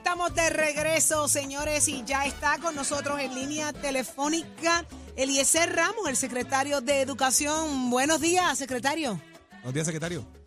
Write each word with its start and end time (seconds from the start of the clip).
estamos 0.00 0.34
de 0.34 0.48
regreso, 0.48 1.28
señores, 1.28 1.86
y 1.86 2.02
ya 2.06 2.24
está 2.24 2.56
con 2.56 2.74
nosotros 2.74 3.20
en 3.20 3.34
línea 3.34 3.70
telefónica 3.74 4.86
Eliezer 5.14 5.76
Ramos, 5.76 6.08
el 6.08 6.16
secretario 6.16 6.80
de 6.80 7.02
Educación. 7.02 7.90
Buenos 7.90 8.18
días, 8.18 8.56
secretario. 8.56 9.20
Buenos 9.62 9.74
días, 9.74 9.84
secretario. 9.84 10.39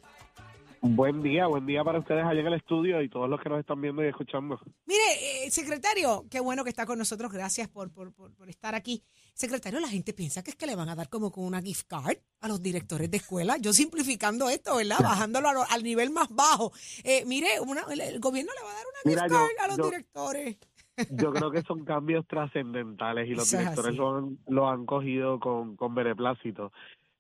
Buen 0.86 1.22
día, 1.24 1.48
buen 1.48 1.66
día 1.66 1.82
para 1.82 2.00
ustedes 2.00 2.26
allá 2.26 2.42
en 2.42 2.48
el 2.48 2.56
estudio 2.56 3.02
y 3.02 3.08
todos 3.08 3.30
los 3.30 3.40
que 3.40 3.48
nos 3.48 3.58
están 3.62 3.80
viendo 3.80 4.04
y 4.04 4.08
escuchando. 4.10 4.60
Mire, 4.86 5.46
eh, 5.46 5.50
secretario, 5.50 6.26
qué 6.30 6.42
bueno 6.42 6.66
que 6.66 6.70
está 6.72 6.86
con 6.86 6.98
nosotros. 7.00 7.32
Gracias 7.32 7.70
por, 7.70 7.90
por, 7.94 8.12
por, 8.14 8.34
por 8.36 8.50
estar 8.50 8.76
aquí. 8.76 9.02
Secretario, 9.34 9.80
la 9.80 9.88
gente 9.88 10.12
piensa 10.14 10.44
que 10.44 10.52
es 10.52 10.58
que 10.58 10.68
le 10.68 10.76
van 10.76 10.90
a 10.90 10.96
dar 10.96 11.08
como 11.08 11.32
con 11.32 11.46
una 11.46 11.62
gift 11.62 11.88
card 11.88 12.18
a 12.42 12.50
los 12.50 12.62
directores 12.62 13.10
de 13.10 13.16
escuela. 13.16 13.56
Yo 13.62 13.72
simplificando 13.72 14.50
esto, 14.50 14.76
¿verdad? 14.76 14.98
Bajándolo 15.02 15.48
a 15.48 15.54
lo- 15.54 15.64
al 15.72 15.84
nivel 15.84 16.10
más 16.10 16.28
bajo. 16.30 16.74
Eh, 17.06 17.24
mire, 17.26 17.62
una- 17.66 17.86
el, 17.90 18.02
el 18.02 18.20
gobierno 18.20 18.52
le 18.54 18.66
va 18.66 18.72
a 18.72 18.76
dar 18.76 18.84
una 18.86 19.00
Mira, 19.06 19.22
gift 19.24 19.32
yo- 19.32 19.40
card 19.40 19.64
a 19.64 19.68
los 19.70 19.78
yo- 19.78 19.86
directores. 19.90 20.58
Yo 21.12 21.32
creo 21.34 21.50
que 21.50 21.62
son 21.68 21.86
cambios 21.86 22.28
trascendentales 22.28 23.28
y 23.28 23.32
los 23.36 23.48
Eso 23.48 23.58
directores 23.58 23.96
lo 23.96 24.16
han, 24.18 24.38
lo 24.48 24.70
han 24.70 24.86
cogido 24.86 25.40
con, 25.40 25.76
con 25.76 25.96
beneplácito. 25.96 26.72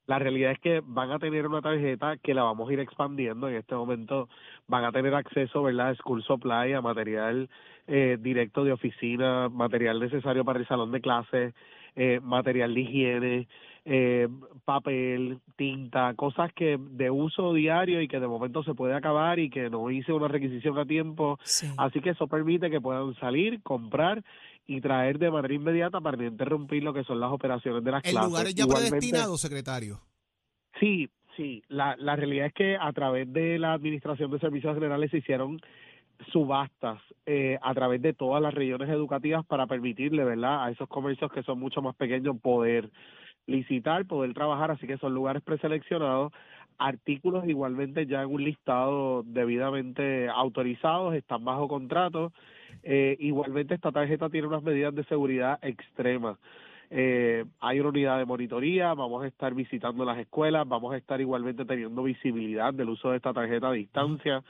La 0.06 0.20
realidad 0.20 0.52
es 0.52 0.60
que 0.60 0.82
van 0.86 1.12
a 1.12 1.20
tener 1.20 1.48
una 1.48 1.62
tarjeta 1.62 2.18
que 2.18 2.34
la 2.34 2.44
vamos 2.44 2.70
a 2.70 2.74
ir 2.74 2.80
expandiendo. 2.80 3.48
En 3.48 3.56
este 3.56 3.76
momento 3.76 4.28
van 4.68 4.84
a 4.84 4.92
tener 4.92 5.14
acceso, 5.14 5.64
¿verdad?, 5.64 5.90
a 5.90 5.96
School 5.96 6.24
Supply, 6.24 6.74
a 6.74 6.82
material 6.82 7.50
eh, 7.88 8.18
directo 8.20 8.64
de 8.64 8.74
oficina, 8.74 9.50
material 9.50 10.00
necesario 10.00 10.44
para 10.44 10.60
el 10.60 10.68
salón 10.68 10.92
de 10.92 11.02
clases, 11.02 11.54
eh, 11.96 12.20
material 12.22 12.74
de 12.74 12.82
higiene, 12.82 13.48
eh, 13.86 14.28
papel, 14.64 15.40
tinta, 15.58 16.14
cosas 16.16 16.54
que 16.54 16.78
de 16.80 17.12
uso 17.12 17.54
diario 17.54 18.02
y 18.02 18.08
que 18.08 18.20
de 18.20 18.28
momento 18.28 18.64
se 18.64 18.74
puede 18.74 18.94
acabar 18.94 19.40
y 19.40 19.50
que 19.50 19.70
no 19.70 19.92
hice 19.92 20.14
una 20.14 20.28
requisición 20.30 20.78
a 20.80 20.86
tiempo. 20.86 21.38
Sí. 21.44 21.68
Así 21.78 22.00
que 22.00 22.12
eso 22.12 22.28
permite 22.28 22.70
que 22.70 22.80
puedan 22.80 23.14
salir, 23.16 23.62
comprar 23.62 24.24
y 24.66 24.80
traer 24.82 25.20
de 25.20 25.30
manera 25.32 25.54
inmediata 25.54 26.00
para 26.00 26.18
no 26.18 26.26
interrumpir 26.26 26.84
lo 26.84 26.94
que 26.94 27.04
son 27.04 27.20
las 27.20 27.32
operaciones 27.32 27.84
de 27.84 27.92
las 27.92 28.04
¿El 28.06 28.12
clases. 28.12 28.30
lugar 28.30 28.46
es 28.48 28.56
ya 28.56 28.64
Igualmente- 28.64 28.90
predestinado, 28.92 29.38
secretario? 29.38 30.00
Sí, 30.80 31.10
sí. 31.36 31.62
La, 31.68 31.96
la 31.98 32.16
realidad 32.16 32.48
es 32.48 32.54
que 32.54 32.78
a 32.80 32.92
través 32.94 33.32
de 33.32 33.60
la 33.60 33.74
Administración 33.74 34.32
de 34.32 34.40
Servicios 34.40 34.74
Generales 34.74 35.12
se 35.12 35.18
hicieron 35.18 35.60
subastas 36.32 37.02
eh, 37.26 37.58
a 37.62 37.74
través 37.74 38.02
de 38.02 38.14
todas 38.14 38.42
las 38.42 38.54
regiones 38.54 38.90
educativas 38.90 39.46
para 39.46 39.68
permitirle, 39.68 40.24
¿verdad?, 40.24 40.64
a 40.66 40.72
esos 40.72 40.88
comercios 40.88 41.32
que 41.32 41.44
son 41.44 41.60
mucho 41.60 41.82
más 41.82 41.96
pequeños 41.96 42.38
poder 42.40 42.90
licitar, 43.46 44.06
poder 44.06 44.34
trabajar, 44.34 44.72
así 44.72 44.88
que 44.88 44.98
son 44.98 45.14
lugares 45.14 45.44
preseleccionados, 45.44 46.32
artículos 46.78 47.48
igualmente 47.48 48.06
ya 48.06 48.24
en 48.24 48.34
un 48.34 48.44
listado 48.44 49.24
debidamente 49.24 50.30
autorizados, 50.30 51.16
están 51.16 51.44
bajo 51.46 51.68
contrato, 51.68 52.32
eh, 52.84 53.16
igualmente 53.20 53.76
esta 53.76 53.92
tarjeta 53.92 54.30
tiene 54.30 54.48
unas 54.48 54.64
medidas 54.64 54.94
de 54.96 55.04
seguridad 55.06 55.60
extremas. 55.62 56.38
Eh, 56.96 57.46
hay 57.60 57.80
una 57.80 57.90
unidad 57.90 58.20
de 58.20 58.26
monitoría, 58.26 58.94
vamos 58.94 59.24
a 59.24 59.28
estar 59.28 59.56
visitando 59.56 60.06
las 60.06 60.20
escuelas, 60.20 60.68
vamos 60.68 60.94
a 60.94 60.98
estar 60.98 61.20
igualmente 61.20 61.66
teniendo 61.66 62.04
visibilidad 62.04 62.72
del 62.72 62.90
uso 62.90 63.10
de 63.10 63.18
esta 63.18 63.34
tarjeta 63.34 63.70
a 63.70 63.72
distancia. 63.72 64.44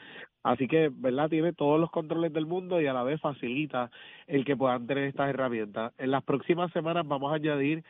Así 0.43 0.67
que, 0.67 0.91
¿verdad? 0.93 1.29
Tiene 1.29 1.53
todos 1.53 1.79
los 1.79 1.89
controles 1.89 2.33
del 2.33 2.45
mundo 2.45 2.81
y 2.81 2.87
a 2.87 2.93
la 2.93 3.03
vez 3.03 3.21
facilita 3.21 3.89
el 4.27 4.43
que 4.43 4.57
puedan 4.57 4.85
tener 4.87 5.05
estas 5.05 5.29
herramientas. 5.29 5.93
En 5.97 6.11
las 6.11 6.23
próximas 6.23 6.69
semanas 6.73 7.07
vamos 7.07 7.31
a 7.31 7.35
añadir 7.35 7.83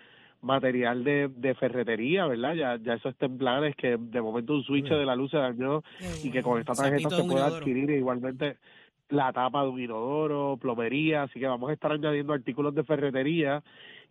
material 0.44 1.03
de, 1.03 1.30
de 1.36 1.55
ferretería, 1.55 2.27
¿verdad? 2.27 2.53
Ya, 2.53 2.75
ya 2.77 2.94
eso 2.94 3.09
está 3.09 3.25
en 3.25 3.38
planes, 3.38 3.75
que 3.75 3.97
de 3.97 4.22
momento 4.22 4.53
un 4.53 4.63
switch 4.63 4.89
de 4.89 5.05
la 5.05 5.16
luz 5.16 5.31
se 5.31 5.38
dañó 5.38 5.81
y 6.23 6.30
que 6.31 6.44
con 6.44 6.59
esta 6.59 6.73
tarjeta 6.83 7.09
se 7.09 7.23
pueda 7.33 7.45
adquirir 7.58 7.89
igualmente 7.89 8.58
la 9.09 9.31
tapa 9.33 9.64
de 9.64 9.69
un 9.69 9.80
inodoro, 9.80 10.58
plomería, 10.58 11.23
así 11.23 11.39
que 11.39 11.47
vamos 11.47 11.69
a 11.69 11.73
estar 11.73 11.91
añadiendo 11.91 12.33
artículos 12.33 12.73
de 12.75 12.83
ferretería 12.83 13.64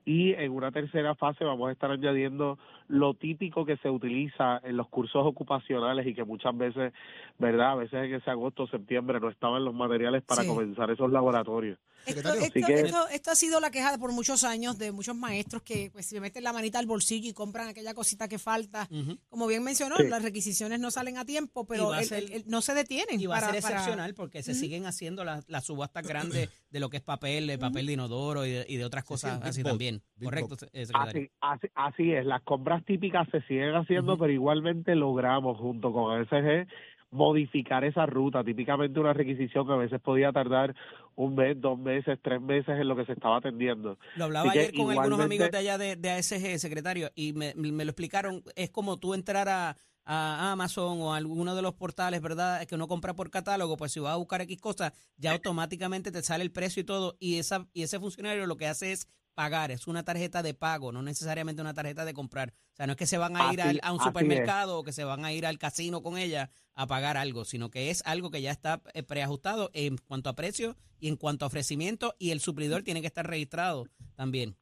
y 0.05 0.33
en 0.33 0.51
una 0.53 0.73
tercera 0.73 1.15
fase 1.15 1.45
vamos 1.45 1.69
a 1.69 1.73
estar 1.73 1.91
añadiendo 1.91 2.59
lo 2.89 3.15
típico 3.15 3.65
que 3.65 3.77
se 3.79 3.89
utiliza 3.91 4.61
en 4.65 4.77
los 4.77 4.89
cursos 4.89 5.25
ocupacionales 5.25 6.07
y 6.07 6.15
que 6.15 6.25
muchas 6.25 6.57
veces, 6.57 6.93
¿verdad? 7.39 7.73
A 7.73 7.75
veces 7.77 8.05
en 8.05 8.15
ese 8.15 8.31
agosto 8.31 8.65
o 8.65 8.67
septiembre 8.67 9.21
no 9.21 9.29
estaban 9.29 9.65
los 9.65 9.75
materiales 9.75 10.23
para 10.23 10.43
Sí. 10.43 10.49
comenzar 10.49 10.91
esos 10.91 11.11
laboratorios. 11.11 11.79
Esto, 12.07 12.21
Secretario. 12.21 12.43
esto- 12.43 12.59
Así 12.59 12.67
que- 12.75 12.81
esto- 12.81 13.09
esto 13.09 13.31
ha 13.31 13.35
sido 13.35 13.61
la 13.61 13.71
queja 13.71 13.93
de 13.93 13.99
por 13.99 14.13
muchos 14.13 14.45
años 14.45 14.79
de 14.79 14.93
muchos 14.93 15.15
maestros 15.17 15.63
que 15.63 15.91
pues 15.93 16.07
se 16.07 16.21
meten 16.21 16.43
la 16.45 16.53
manita 16.53 16.79
al 16.79 16.87
bolsillo 16.87 17.29
y 17.29 17.33
compran 17.33 17.69
aquella 17.69 17.95
cosita 17.95 18.29
que 18.29 18.39
falta. 18.39 18.89
Como 19.29 19.47
bien 19.47 19.63
mencionó, 19.63 19.97
Sí. 19.97 20.09
las 20.09 20.23
requisiciones 20.23 20.81
no 20.81 20.91
salen 20.91 21.19
a 21.19 21.25
tiempo, 21.25 21.67
pero 21.67 21.89
va 21.89 21.99
a 21.99 22.01
el- 22.01 22.07
ser- 22.07 22.25
el- 22.25 22.33
el- 22.33 22.45
no 22.49 22.61
se 22.61 22.75
detienen. 22.75 23.21
Y 23.21 23.27
va 23.27 23.37
para- 23.37 23.49
a 23.49 23.53
ser 23.53 23.63
para- 23.63 23.75
excepcional 23.77 24.15
porque 24.15 24.43
se 24.43 24.55
siguen 24.55 24.87
haciendo 24.87 25.25
las, 25.25 25.49
las 25.49 25.65
subastas 25.65 26.07
grandes 26.07 26.49
de 26.71 26.81
lo 26.81 26.91
que 26.91 26.97
es 26.99 27.03
papel, 27.03 27.47
de 27.47 27.59
papel 27.59 27.87
de 27.87 27.93
inodoro 27.95 28.45
y 28.47 28.51
de, 28.51 28.67
y 28.69 28.77
de 28.77 28.85
otras 28.85 29.05
cosas 29.05 29.41
así 29.43 29.63
también. 29.63 30.03
big 30.17 30.25
Correcto, 30.29 30.57
eh, 30.73 30.87
secretario. 30.87 31.29
Así, 31.41 31.67
así, 31.67 31.73
así 31.75 32.13
es, 32.13 32.25
las 32.27 32.43
compras 32.43 32.85
típicas 32.85 33.29
se 33.31 33.41
siguen 33.43 33.75
haciendo, 33.75 34.19
pero 34.19 34.33
igualmente 34.33 34.95
logramos 34.95 35.59
junto 35.59 35.93
con 35.93 36.19
ASG 36.21 36.67
modificar 37.11 37.85
esa 37.85 38.07
ruta. 38.07 38.43
Típicamente 38.43 38.99
una 38.99 39.13
requisición 39.13 39.67
que 39.67 39.73
a 39.73 39.77
veces 39.77 40.01
podía 40.01 40.33
tardar 40.33 40.75
un 41.17 41.35
mes, 41.35 41.61
dos 41.61 41.79
meses, 41.79 42.19
tres 42.23 42.41
meses 42.41 42.71
en 42.81 42.89
lo 42.89 42.97
que 42.97 43.05
se 43.05 43.13
estaba 43.13 43.39
atendiendo. 43.39 43.99
Lo 44.17 44.25
hablaba 44.25 44.51
Así 44.51 44.59
ayer 44.59 44.75
con 44.75 44.91
algunos 44.91 45.21
amigos 45.21 45.51
de 45.51 45.59
allá 45.59 45.79
de, 45.79 45.97
de 45.97 46.11
ASG, 46.11 46.59
secretario, 46.59 47.11
y 47.15 47.33
me, 47.33 47.55
me 47.55 47.85
lo 47.85 47.91
explicaron. 47.91 48.43
Es 48.57 48.71
como 48.71 48.99
tú 48.99 49.15
entrar 49.15 49.49
a, 49.49 49.77
a 50.05 50.53
Amazon 50.53 51.01
o 51.01 51.15
a 51.15 51.17
alguno 51.17 51.55
de 51.55 51.63
los 51.63 51.75
portales, 51.75 52.21
¿verdad? 52.21 52.65
Que 52.67 52.75
uno 52.75 52.89
compra 52.89 53.15
por 53.15 53.31
catálogo, 53.31 53.77
pues 53.77 53.93
si 53.93 54.01
vas 54.01 54.15
a 54.15 54.17
buscar 54.17 54.41
X 54.43 54.61
cosas, 54.61 54.93
ya 55.17 55.33
automáticamente 55.33 56.11
te 56.11 56.23
sale 56.23 56.45
el 56.45 56.53
precio 56.53 56.81
y 56.81 56.85
todo. 56.85 57.17
Y, 57.21 57.39
esa, 57.39 57.69
y 57.73 57.83
ese 57.83 58.01
funcionario 58.01 58.47
lo 58.47 58.57
que 58.57 58.67
hace 58.67 58.93
es 58.93 59.09
pagar, 59.35 59.71
es 59.71 59.87
una 59.87 60.03
tarjeta 60.05 60.43
de 60.43 60.55
pago, 60.55 60.93
no 60.93 61.03
necesariamente 61.03 61.63
una 61.63 61.75
tarjeta 61.75 62.05
de 62.05 62.15
comprar. 62.15 62.51
O 62.73 62.77
sea, 62.77 62.87
no 62.87 62.93
es 62.93 62.99
que 62.99 63.07
se 63.07 63.19
van 63.19 63.37
a 63.37 63.53
ir 63.53 63.61
al- 63.63 63.81
a 63.83 63.93
un 63.93 63.99
supermercado 64.01 64.79
o 64.79 64.85
que 64.85 64.93
se 64.93 65.05
van 65.05 65.25
a 65.25 65.33
ir 65.33 65.47
al 65.47 65.59
casino 65.59 66.03
con 66.03 66.19
ella 66.19 66.51
a 66.75 66.87
pagar 66.87 67.17
algo, 67.17 67.45
sino 67.45 67.71
que 67.71 67.91
es 67.91 68.03
algo 68.07 68.31
que 68.31 68.43
ya 68.43 68.51
está 68.51 68.81
eh, 68.95 69.03
preajustado 69.03 69.71
en 69.75 69.97
cuanto 69.99 70.31
a 70.31 70.35
precio 70.35 70.77
y 70.99 71.09
en 71.09 71.17
cuanto 71.17 71.45
a 71.45 71.49
ofrecimiento 71.49 72.15
y 72.19 72.31
el 72.31 72.41
suplidor 72.41 72.83
tiene 72.83 73.01
que 73.01 73.07
estar 73.09 73.27
registrado 73.27 73.87
también. 74.15 74.57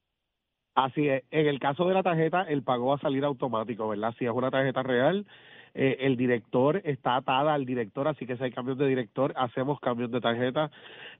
Así 0.75 1.08
es. 1.08 1.25
En 1.31 1.47
el 1.47 1.58
caso 1.58 1.84
de 1.87 1.94
la 1.94 2.02
tarjeta, 2.02 2.42
el 2.42 2.62
pago 2.62 2.87
va 2.87 2.94
a 2.97 3.00
salir 3.00 3.25
automático, 3.25 3.88
¿verdad? 3.88 4.14
Si 4.19 4.25
es 4.25 4.31
una 4.32 4.50
tarjeta 4.50 4.82
real, 4.82 5.26
eh, 5.75 5.97
el 6.00 6.16
director 6.16 6.81
está 6.84 7.16
atada 7.16 7.54
al 7.54 7.64
director, 7.64 8.08
así 8.08 8.26
que 8.26 8.36
si 8.36 8.44
hay 8.44 8.50
cambios 8.53 8.76
de 8.78 8.86
director, 8.86 9.32
hacemos 9.36 9.78
cambios 9.81 10.10
de 10.10 10.20
tarjeta. 10.20 10.70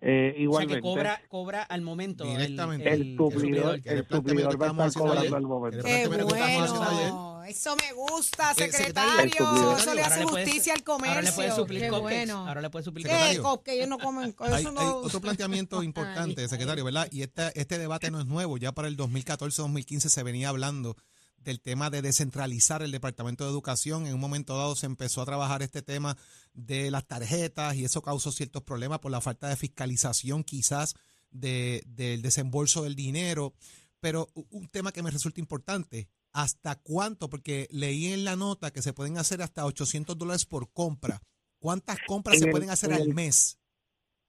Eh, 0.03 0.31
O 0.31 0.35
sea 0.35 0.43
igualmente, 0.43 0.75
que 0.77 0.81
cobra, 0.81 1.21
cobra 1.29 1.63
al 1.63 1.83
momento. 1.83 2.25
el- 2.25 2.37
Directamente. 2.37 2.93
el, 2.93 3.17
suplidor, 3.17 3.81
el 3.85 3.99
el 3.99 4.07
suplidor 4.09 4.61
va 4.61 4.67
a 4.67 4.71
estar 4.89 4.93
cobrando 4.95 5.21
ayer, 5.21 5.35
al 5.35 5.43
momento. 5.43 5.85
que 5.85 6.09
Qué 6.09 6.25
bueno. 6.25 7.31
Eso 7.45 7.75
me 7.77 7.93
gusta, 7.93 8.53
Eh, 8.53 8.71
secretario. 8.71 9.23
El. 9.23 9.79
Eso 9.79 9.95
le 9.95 10.03
hace 10.03 10.25
justicia 10.25 10.73
al 10.75 10.85
comercio. 10.85 11.17
Ahora 11.17 11.23
le 11.23 11.33
puede 11.33 11.51
suplir 11.53 11.81
Qué 11.81 11.91
bueno. 11.91 12.47
Ahora 12.49 12.61
le 12.61 12.71
puede 12.71 12.85
suplir. 12.85 13.07
Que 13.07 13.73
ellos 13.75 13.89
no 13.89 13.99
comen. 13.99 14.31
Eso 14.31 14.45
Hay, 14.55 14.65
no... 14.65 14.81
hay 14.81 14.87
otro 14.87 15.21
planteamiento 15.21 15.83
importante, 15.83 16.47
secretario, 16.49 16.85
¿verdad? 16.85 17.09
Y 17.11 17.23
esta, 17.23 17.49
este 17.51 17.79
debate 17.79 18.11
no 18.11 18.21
es 18.21 18.27
nuevo. 18.27 18.57
Ya 18.57 18.73
para 18.73 18.89
el 18.89 18.97
2014-2015 18.97 19.99
se 20.09 20.23
venía 20.23 20.49
hablando 20.49 20.97
del 21.41 21.61
tema 21.61 21.91
de 21.91 22.03
descentralizar 22.03 22.83
el 22.83 22.93
Departamento 22.93 23.45
de 23.45 23.51
Educación. 23.51 24.07
En 24.07 24.15
un 24.15 24.21
momento 24.21 24.57
dado 24.57 24.77
se 24.77 24.87
empezó 24.87 25.23
a 25.23 25.27
trabajar 25.27 25.63
este 25.63 25.83
tema 25.83 26.17
de 26.53 26.91
las 26.91 27.07
tarjetas 27.07 27.75
y 27.77 27.85
eso 27.85 28.03
causó 28.03 28.31
ciertos 28.31 28.63
problemas 28.63 28.99
por 29.01 29.11
la 29.11 29.21
falta 29.21 29.49
de 29.49 29.57
fiscalización 29.57 30.45
quizás 30.45 30.95
de, 31.31 31.83
del 31.87 32.23
desembolso 32.23 32.83
del 32.85 32.95
dinero. 32.95 33.55
Pero 34.01 34.29
un 34.51 34.69
tema 34.69 34.93
que 34.93 35.03
me 35.03 35.11
resulta 35.11 35.41
importante, 35.41 36.09
¿hasta 36.33 36.77
cuánto? 36.77 37.29
Porque 37.29 37.69
leí 37.71 38.07
en 38.13 38.25
la 38.25 38.37
nota 38.37 38.71
que 38.71 38.83
se 38.83 38.93
pueden 38.93 39.19
hacer 39.19 39.43
hasta 39.43 39.67
800 39.67 40.17
dólares 40.17 40.47
por 40.47 40.73
compra. 40.73 41.21
¿Cuántas 41.59 41.99
compras 42.07 42.35
En 42.37 42.41
se 42.41 42.47
el- 42.47 42.51
pueden 42.53 42.71
hacer 42.71 42.93
al 42.93 43.03
el- 43.03 43.15
mes? 43.15 43.59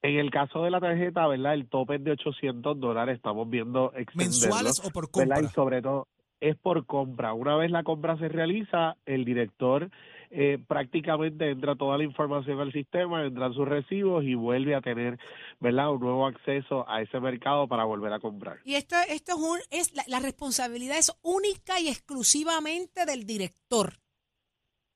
En 0.03 0.18
el 0.18 0.31
caso 0.31 0.63
de 0.63 0.71
la 0.71 0.80
tarjeta, 0.80 1.27
¿verdad? 1.27 1.53
El 1.53 1.69
tope 1.69 1.95
es 1.97 2.03
de 2.03 2.12
800 2.13 2.80
dólares. 2.80 3.18
Estamos 3.18 3.47
viendo 3.50 3.94
¿Mensuales 4.15 4.80
o 4.80 4.89
por 4.89 5.12
¿verdad? 5.15 5.35
compra? 5.35 5.41
Y 5.41 5.53
sobre 5.53 5.81
todo 5.83 6.07
es 6.41 6.57
por 6.57 6.85
compra. 6.85 7.33
Una 7.33 7.55
vez 7.55 7.71
la 7.71 7.83
compra 7.83 8.17
se 8.17 8.27
realiza, 8.27 8.97
el 9.05 9.23
director 9.23 9.89
eh, 10.31 10.57
prácticamente 10.67 11.49
entra 11.49 11.75
toda 11.75 11.97
la 11.97 12.03
información 12.03 12.59
al 12.59 12.71
sistema, 12.71 13.23
entran 13.25 13.53
sus 13.53 13.67
recibos 13.67 14.23
y 14.23 14.33
vuelve 14.33 14.75
a 14.75 14.81
tener, 14.81 15.19
¿verdad? 15.59 15.91
Un 15.91 15.99
nuevo 16.01 16.25
acceso 16.25 16.85
a 16.89 17.01
ese 17.01 17.19
mercado 17.19 17.67
para 17.67 17.83
volver 17.85 18.11
a 18.13 18.19
comprar. 18.19 18.59
Y 18.63 18.75
esto, 18.75 18.95
esto 19.09 19.33
es, 19.33 19.38
un, 19.38 19.59
es 19.69 19.93
la, 19.95 20.03
la 20.07 20.19
responsabilidad 20.19 20.97
es 20.97 21.11
única 21.21 21.79
y 21.79 21.88
exclusivamente 21.89 23.05
del 23.05 23.25
director. 23.25 23.94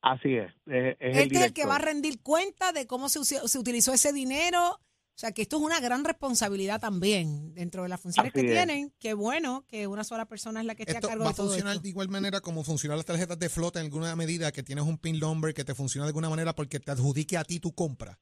Así 0.01 0.35
es. 0.35 0.51
Es, 0.67 0.95
es 0.99 1.17
el 1.17 1.17
Este 1.17 1.17
es 1.17 1.17
el 1.17 1.53
que 1.53 1.63
director. 1.63 1.69
va 1.69 1.75
a 1.75 1.79
rendir 1.79 2.21
cuenta 2.21 2.71
de 2.71 2.87
cómo 2.87 3.09
se, 3.09 3.23
se 3.23 3.59
utilizó 3.59 3.93
ese 3.93 4.13
dinero. 4.13 4.79
O 5.15 5.17
sea, 5.17 5.31
que 5.31 5.43
esto 5.43 5.55
es 5.55 5.63
una 5.63 5.79
gran 5.79 6.03
responsabilidad 6.03 6.81
también 6.81 7.53
dentro 7.53 7.83
de 7.83 7.87
las 7.89 8.01
funciones 8.01 8.33
Así 8.33 8.41
que 8.41 8.47
es. 8.47 8.53
tienen. 8.53 8.93
Qué 8.99 9.13
bueno 9.13 9.63
que 9.65 9.87
una 9.87 10.03
sola 10.03 10.25
persona 10.25 10.59
es 10.59 10.65
la 10.65 10.75
que 10.75 10.83
esté 10.83 10.95
Esto 10.95 11.07
a 11.07 11.09
cargo 11.11 11.23
va 11.23 11.29
a 11.29 11.33
de 11.33 11.37
todo 11.37 11.47
funcionar 11.47 11.73
esto. 11.75 11.83
de 11.83 11.89
igual 11.89 12.09
manera 12.09 12.41
como 12.41 12.65
funcionan 12.65 12.97
las 12.97 13.05
tarjetas 13.05 13.39
de 13.39 13.47
flota 13.47 13.79
en 13.79 13.85
alguna 13.85 14.13
medida, 14.17 14.51
que 14.51 14.61
tienes 14.61 14.83
un 14.83 14.97
pin 14.97 15.17
number 15.17 15.53
que 15.53 15.63
te 15.63 15.73
funciona 15.73 16.03
de 16.05 16.09
alguna 16.09 16.29
manera 16.29 16.53
porque 16.53 16.81
te 16.81 16.91
adjudique 16.91 17.37
a 17.37 17.45
ti 17.45 17.61
tu 17.61 17.73
compra. 17.73 18.19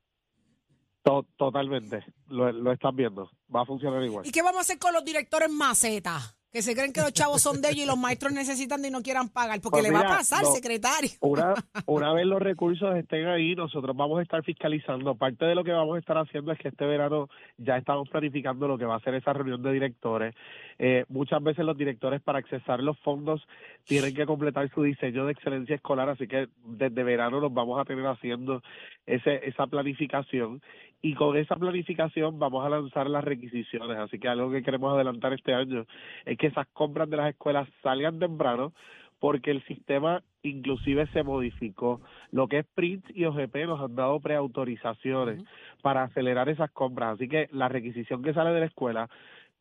To- 1.03 1.25
totalmente, 1.35 2.05
lo, 2.27 2.51
lo 2.51 2.71
están 2.71 2.95
viendo, 2.95 3.29
va 3.53 3.63
a 3.63 3.65
funcionar 3.65 4.03
igual. 4.03 4.25
¿Y 4.27 4.31
qué 4.31 4.41
vamos 4.43 4.59
a 4.59 4.61
hacer 4.61 4.77
con 4.77 4.93
los 4.93 5.03
directores 5.03 5.49
macetas? 5.49 6.37
Que 6.53 6.61
se 6.61 6.75
creen 6.75 6.93
que 6.93 7.01
los 7.01 7.11
chavos 7.13 7.41
son 7.41 7.61
de 7.61 7.69
ellos 7.69 7.85
y 7.85 7.87
los 7.87 7.97
maestros 7.97 8.31
necesitan 8.31 8.85
y 8.85 8.91
no 8.91 9.01
quieran 9.01 9.27
pagar. 9.27 9.59
Porque 9.59 9.79
Pues 9.79 9.83
le 9.85 9.91
va 9.91 10.01
a 10.01 10.17
pasar, 10.17 10.43
no. 10.43 10.51
secretario. 10.51 11.09
Una, 11.21 11.55
una 11.87 12.13
vez 12.13 12.27
los 12.27 12.39
recursos 12.39 12.95
estén 12.95 13.25
ahí, 13.25 13.55
nosotros 13.55 13.95
vamos 13.97 14.19
a 14.19 14.21
estar 14.21 14.43
fiscalizando. 14.43 15.15
Parte 15.15 15.45
de 15.45 15.55
lo 15.55 15.63
que 15.63 15.71
vamos 15.71 15.95
a 15.95 15.99
estar 15.99 16.15
haciendo 16.15 16.51
es 16.51 16.59
que 16.59 16.67
este 16.67 16.85
verano 16.85 17.27
ya 17.57 17.77
estamos 17.77 18.07
planificando 18.07 18.67
lo 18.67 18.77
que 18.77 18.85
va 18.85 18.97
a 18.97 18.99
ser 18.99 19.15
esa 19.15 19.33
reunión 19.33 19.63
de 19.63 19.73
directores. 19.73 20.35
Eh, 20.77 21.05
muchas 21.09 21.41
veces 21.41 21.65
los 21.65 21.75
directores 21.75 22.21
para 22.21 22.37
accesar 22.37 22.81
los 22.81 22.99
fondos 22.99 23.41
tienen 23.85 24.13
que 24.13 24.27
completar 24.27 24.69
su 24.75 24.83
diseño 24.83 25.25
de 25.25 25.31
excelencia 25.31 25.75
escolar, 25.75 26.09
así 26.09 26.27
que 26.27 26.49
desde 26.65 27.03
verano 27.03 27.41
nos 27.41 27.51
vamos 27.51 27.81
a 27.81 27.85
tener 27.85 28.05
haciendo 28.05 28.61
ese, 29.07 29.47
esa 29.47 29.65
planificación 29.65 30.61
y 31.05 31.15
con 31.15 31.35
esa 31.35 31.57
planificación 31.57 32.39
vamos 32.39 32.65
a 32.65 32.69
lanzar 32.69 33.09
las 33.09 33.25
requisiciones. 33.25 33.97
Así 33.97 34.17
que 34.19 34.29
algo 34.29 34.49
que 34.49 34.63
queremos 34.63 34.93
adelantar 34.93 35.33
este 35.33 35.53
año 35.53 35.85
es 36.25 36.37
que 36.37 36.47
esas 36.47 36.65
compras 36.67 37.09
de 37.09 37.17
las 37.17 37.29
escuelas 37.29 37.67
salgan 37.83 38.19
temprano 38.19 38.71
porque 39.19 39.51
el 39.51 39.61
sistema 39.65 40.23
inclusive 40.43 41.05
se 41.07 41.23
modificó. 41.23 42.01
Lo 42.31 42.47
que 42.47 42.59
es 42.59 42.65
PRINT 42.73 43.05
y 43.13 43.25
OGP 43.25 43.65
nos 43.65 43.81
han 43.81 43.95
dado 43.95 44.21
preautorizaciones 44.21 45.43
para 45.81 46.03
acelerar 46.03 46.47
esas 46.47 46.71
compras. 46.71 47.15
Así 47.15 47.27
que 47.27 47.49
la 47.51 47.67
requisición 47.67 48.23
que 48.23 48.33
sale 48.33 48.51
de 48.51 48.61
la 48.61 48.65
escuela, 48.67 49.09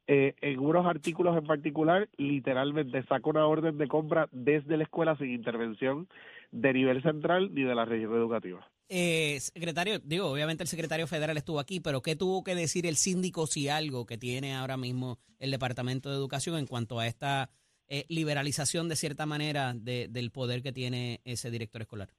eh, 0.07 0.35
en 0.43 0.61
unos 0.61 0.87
artículos 0.87 1.37
en 1.37 1.45
particular, 1.45 2.09
literalmente 2.19 3.03
saca 3.05 3.29
una 3.29 3.47
orden 3.47 3.79
de 3.79 3.89
compra 3.89 4.29
desde 4.31 4.77
la 4.77 4.85
escuela 4.85 5.17
sin 5.17 5.31
intervención 5.31 6.07
de 6.53 6.73
nivel 6.73 7.03
central 7.03 7.53
ni 7.53 7.63
de 7.63 7.75
la 7.75 7.85
región 7.85 8.15
educativa. 8.15 8.65
Eh, 8.89 9.41
secretario, 9.41 9.99
digo, 10.01 10.27
obviamente 10.31 10.63
el 10.65 10.69
secretario 10.69 11.07
federal 11.07 11.37
estuvo 11.39 11.59
aquí, 11.61 11.81
pero 11.81 12.03
¿qué 12.03 12.15
tuvo 12.15 12.45
que 12.45 12.55
decir 12.55 12.87
el 12.87 12.97
síndico 12.97 13.47
si 13.47 13.69
algo 13.69 14.05
que 14.05 14.19
tiene 14.19 14.55
ahora 14.55 14.77
mismo 14.77 15.19
el 15.39 15.51
Departamento 15.51 16.11
de 16.11 16.17
Educación 16.17 16.59
en 16.59 16.67
cuanto 16.67 16.99
a 17.01 17.07
esta 17.07 17.51
eh, 17.89 18.05
liberalización 18.09 18.89
de 18.89 18.97
cierta 18.97 19.25
manera 19.27 19.75
de- 19.75 20.09
del 20.09 20.31
poder 20.31 20.63
que 20.63 20.73
tiene 20.73 21.21
ese 21.25 21.51
director 21.51 21.83
escolar? 21.83 22.11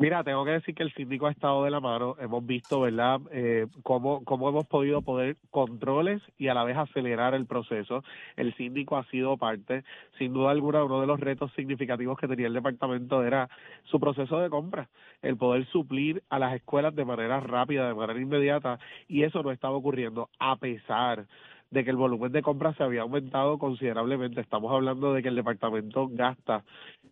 Mira, 0.00 0.24
tengo 0.24 0.46
que 0.46 0.52
decir 0.52 0.74
que 0.74 0.82
el 0.82 0.94
síndico 0.94 1.26
ha 1.26 1.30
estado 1.30 1.62
de 1.62 1.70
la 1.70 1.78
mano. 1.78 2.16
Hemos 2.18 2.46
visto, 2.46 2.80
¿verdad?, 2.80 3.20
eh, 3.32 3.66
cómo, 3.82 4.24
cómo 4.24 4.48
hemos 4.48 4.66
podido 4.66 5.02
poner 5.02 5.36
controles 5.50 6.22
y 6.38 6.48
a 6.48 6.54
la 6.54 6.64
vez 6.64 6.78
acelerar 6.78 7.34
el 7.34 7.44
proceso. 7.44 8.02
El 8.34 8.54
síndico 8.54 8.96
ha 8.96 9.04
sido 9.10 9.36
parte. 9.36 9.84
Sin 10.16 10.32
duda 10.32 10.52
alguna, 10.52 10.84
uno 10.84 11.02
de 11.02 11.06
los 11.06 11.20
retos 11.20 11.52
significativos 11.54 12.18
que 12.18 12.28
tenía 12.28 12.46
el 12.46 12.54
departamento 12.54 13.22
era 13.22 13.50
su 13.84 14.00
proceso 14.00 14.38
de 14.38 14.48
compra, 14.48 14.88
el 15.20 15.36
poder 15.36 15.66
suplir 15.66 16.22
a 16.30 16.38
las 16.38 16.54
escuelas 16.54 16.94
de 16.94 17.04
manera 17.04 17.38
rápida, 17.40 17.86
de 17.86 17.94
manera 17.94 18.18
inmediata, 18.18 18.78
y 19.06 19.24
eso 19.24 19.42
no 19.42 19.52
estaba 19.52 19.76
ocurriendo, 19.76 20.30
a 20.38 20.56
pesar 20.56 21.26
de 21.70 21.84
que 21.84 21.90
el 21.90 21.96
volumen 21.96 22.32
de 22.32 22.42
compras 22.42 22.76
se 22.76 22.82
había 22.82 23.02
aumentado 23.02 23.58
considerablemente. 23.58 24.40
Estamos 24.40 24.72
hablando 24.72 25.12
de 25.14 25.22
que 25.22 25.28
el 25.28 25.36
departamento 25.36 26.08
gasta 26.10 26.64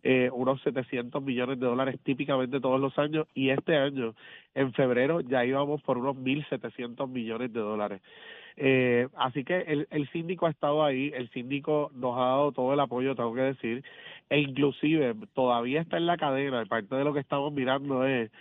eh, 0.03 0.31
unos 0.33 0.61
700 0.63 1.23
millones 1.23 1.61
de 1.61 1.67
dólares 1.67 1.99
típicamente 2.03 2.61
todos 2.61 2.81
los 2.81 2.99
años 2.99 3.27
y 3.35 3.51
este 3.51 3.77
año, 3.77 4.15
en 4.55 4.73
febrero, 4.73 5.21
ya 5.21 5.45
íbamos 5.45 5.83
por 5.83 5.99
unos 5.99 6.17
1.700 6.17 7.09
millones 7.09 7.53
de 7.53 7.61
dólares. 7.61 8.01
Eh, 8.57 9.07
así 9.17 9.45
que 9.45 9.59
el, 9.61 9.87
el 9.91 10.09
síndico 10.11 10.47
ha 10.47 10.51
estado 10.51 10.85
ahí, 10.85 11.13
el 11.15 11.31
síndico 11.31 11.93
nos 11.95 12.17
ha 12.17 12.23
dado 12.23 12.53
todo 12.53 12.75
el 12.75 12.81
apoyo, 12.81 13.15
tengo 13.15 13.33
que 13.33 13.43
decir, 13.43 13.85
e 14.29 14.41
inclusive 14.41 15.15
todavía 15.35 15.81
está 15.81 15.97
en 15.97 16.07
la 16.07 16.17
cadena, 16.17 16.65
parte 16.67 16.97
de 16.97 17.05
lo 17.05 17.15
que 17.15 17.21
estamos 17.21 17.53
mirando 17.53 18.05
es 18.05 18.33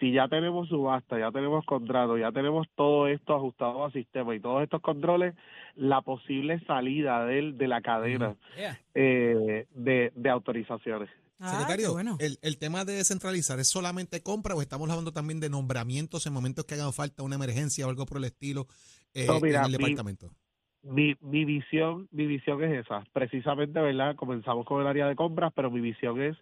si 0.00 0.12
ya 0.12 0.28
tenemos 0.28 0.68
subasta, 0.68 1.18
ya 1.18 1.30
tenemos 1.30 1.64
contrato, 1.64 2.16
ya 2.18 2.32
tenemos 2.32 2.66
todo 2.74 3.06
esto 3.08 3.34
ajustado 3.34 3.84
al 3.84 3.92
sistema 3.92 4.34
y 4.34 4.40
todos 4.40 4.62
estos 4.62 4.80
controles, 4.80 5.34
la 5.76 6.00
posible 6.02 6.60
salida 6.66 7.24
de, 7.26 7.38
él 7.38 7.58
de 7.58 7.68
la 7.68 7.80
cadena 7.80 8.36
Yeah. 8.56 8.78
eh, 8.94 9.66
de, 9.74 10.12
de 10.14 10.30
autorizaciones. 10.30 11.08
Ah, 11.38 11.50
Secretario, 11.58 11.92
bueno. 11.92 12.16
el, 12.20 12.38
el 12.42 12.58
tema 12.58 12.84
de 12.84 12.92
descentralizar, 12.92 13.58
¿es 13.58 13.68
solamente 13.68 14.22
compra 14.22 14.54
o 14.54 14.62
estamos 14.62 14.88
hablando 14.90 15.12
también 15.12 15.40
de 15.40 15.50
nombramientos 15.50 16.26
en 16.26 16.32
momentos 16.32 16.64
que 16.66 16.74
hagan 16.74 16.92
falta 16.92 17.22
una 17.24 17.34
emergencia 17.36 17.86
o 17.86 17.90
algo 17.90 18.06
por 18.06 18.18
el 18.18 18.24
estilo 18.24 18.66
eh, 19.14 19.26
No, 19.26 19.40
mira, 19.40 19.60
en 19.60 19.64
el 19.66 19.72
mi- 19.72 19.78
departamento? 19.78 20.30
Mi, 20.84 21.14
mi 21.20 21.44
visión, 21.44 22.08
mi 22.10 22.26
visión 22.26 22.62
es 22.64 22.84
esa. 22.84 23.04
Precisamente, 23.12 23.80
¿verdad? 23.80 24.16
Comenzamos 24.16 24.66
con 24.66 24.80
el 24.80 24.86
área 24.88 25.06
de 25.06 25.14
compras, 25.14 25.52
pero 25.54 25.70
mi 25.70 25.80
visión 25.80 26.20
es 26.20 26.36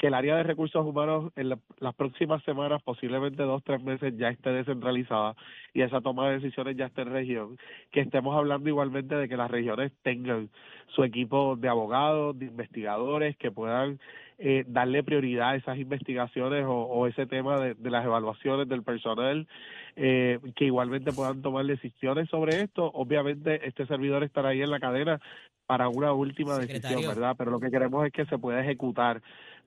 que 0.00 0.06
el 0.06 0.14
área 0.14 0.34
de 0.36 0.44
recursos 0.44 0.82
humanos 0.86 1.30
en 1.36 1.50
la- 1.50 1.58
las 1.78 1.94
próximas 1.94 2.42
semanas, 2.44 2.82
posiblemente 2.82 3.42
dos, 3.42 3.62
tres 3.62 3.82
meses, 3.82 4.16
ya 4.16 4.30
esté 4.30 4.48
descentralizada 4.50 5.36
y 5.74 5.82
esa 5.82 6.00
toma 6.00 6.26
de 6.30 6.38
decisiones 6.38 6.74
ya 6.78 6.86
esté 6.86 7.02
en 7.02 7.12
región. 7.12 7.58
Que 7.90 8.00
estemos 8.00 8.34
hablando 8.34 8.66
igualmente 8.70 9.14
de 9.14 9.28
que 9.28 9.36
las 9.36 9.50
regiones 9.50 9.92
tengan 10.02 10.48
su 10.86 11.04
equipo 11.04 11.54
de 11.56 11.68
abogados, 11.68 12.38
de 12.38 12.46
investigadores, 12.46 13.36
que 13.36 13.50
puedan 13.50 14.00
eh, 14.38 14.64
darle 14.66 15.02
prioridad 15.04 15.50
a 15.50 15.56
esas 15.56 15.76
investigaciones 15.76 16.64
o, 16.64 16.72
o 16.72 17.06
ese 17.06 17.26
tema 17.26 17.60
de, 17.60 17.74
de 17.74 17.90
las 17.90 18.02
evaluaciones 18.06 18.66
del 18.70 18.82
personal, 18.82 19.46
eh, 19.96 20.38
que 20.56 20.64
igualmente 20.64 21.12
puedan 21.12 21.42
tomar 21.42 21.66
decisiones 21.66 22.26
sobre 22.30 22.62
esto. 22.62 22.90
Obviamente, 22.94 23.68
este 23.68 23.84
servidor 23.84 24.24
estará 24.24 24.48
ahí 24.48 24.62
en 24.62 24.70
la 24.70 24.80
cadena 24.80 25.20
para 25.66 25.88
una 25.90 26.14
última 26.14 26.56
decisión. 26.58 27.02
¿verdad? 27.14 27.34
Pero 27.36 27.50
lo 27.50 27.60
que 27.60 27.70
queremos 27.70 28.04
es 28.06 28.12
que 28.12 28.24
se 28.24 28.38
pueda 28.38 28.60
ejecutar 28.62 29.20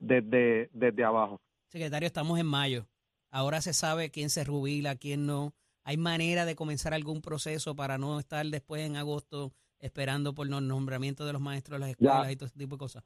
desde, 0.06 0.70
desde 0.72 1.04
abajo. 1.04 1.40
Secretario, 1.68 2.06
estamos 2.06 2.38
en 2.38 2.46
mayo. 2.46 2.86
Ahora 3.30 3.60
se 3.60 3.72
sabe 3.72 4.10
quién 4.10 4.30
se 4.30 4.44
jubila, 4.44 4.96
quién 4.96 5.26
no. 5.26 5.54
¿Hay 5.82 5.96
manera 5.96 6.44
de 6.44 6.54
comenzar 6.54 6.94
algún 6.94 7.20
proceso 7.20 7.74
para 7.74 7.98
no 7.98 8.18
estar 8.18 8.46
después 8.46 8.82
en 8.82 8.96
agosto 8.96 9.52
esperando 9.80 10.34
por 10.34 10.46
los 10.46 10.62
nombramientos 10.62 11.26
de 11.26 11.32
los 11.32 11.42
maestros 11.42 11.76
de 11.76 11.80
las 11.80 11.90
escuelas 11.90 12.30
y 12.30 12.36
todo 12.36 12.46
ese 12.46 12.58
tipo 12.58 12.76
de 12.76 12.78
cosas? 12.78 13.04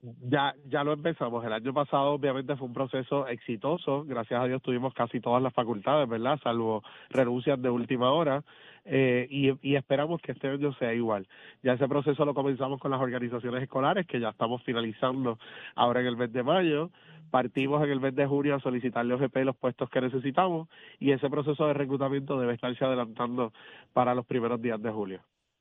Ya, 0.00 0.54
ya 0.68 0.84
lo 0.84 0.92
empezamos. 0.92 1.44
El 1.44 1.52
año 1.52 1.74
pasado, 1.74 2.12
obviamente, 2.12 2.54
fue 2.56 2.68
un 2.68 2.72
proceso 2.72 3.26
exitoso. 3.26 4.04
Gracias 4.04 4.40
a 4.40 4.46
Dios 4.46 4.62
tuvimos 4.62 4.94
casi 4.94 5.20
todas 5.20 5.42
las 5.42 5.52
facultades, 5.52 6.08
¿verdad? 6.08 6.38
Salvo 6.42 6.84
renuncias 7.10 7.60
de 7.60 7.68
última 7.68 8.12
hora. 8.12 8.44
Eh, 8.84 9.26
y, 9.28 9.50
y 9.60 9.74
esperamos 9.74 10.20
que 10.22 10.32
este 10.32 10.48
año 10.48 10.72
sea 10.74 10.94
igual. 10.94 11.26
Ya 11.62 11.72
ese 11.72 11.88
proceso 11.88 12.24
lo 12.24 12.32
comenzamos 12.32 12.80
con 12.80 12.92
las 12.92 13.00
organizaciones 13.00 13.62
escolares, 13.62 14.06
que 14.06 14.20
ya 14.20 14.30
estamos 14.30 14.62
finalizando 14.62 15.38
ahora 15.74 16.00
en 16.00 16.06
el 16.06 16.16
mes 16.16 16.32
de 16.32 16.42
mayo. 16.44 16.90
Partimos 17.30 17.82
en 17.84 17.90
el 17.90 18.00
mes 18.00 18.14
de 18.14 18.26
junio 18.26 18.54
a 18.54 18.60
solicitarle 18.60 19.12
a 19.12 19.16
OGP 19.16 19.36
los 19.44 19.56
puestos 19.56 19.90
que 19.90 20.00
necesitamos 20.00 20.68
y 20.98 21.10
ese 21.10 21.28
proceso 21.28 21.66
de 21.66 21.74
reclutamiento 21.74 22.40
debe 22.40 22.54
estarse 22.54 22.84
adelantando 22.84 23.52
para 23.92 24.14
los 24.14 24.24
primeros 24.24 24.62
días 24.62 24.80
de 24.80 24.90
julio. 24.90 25.20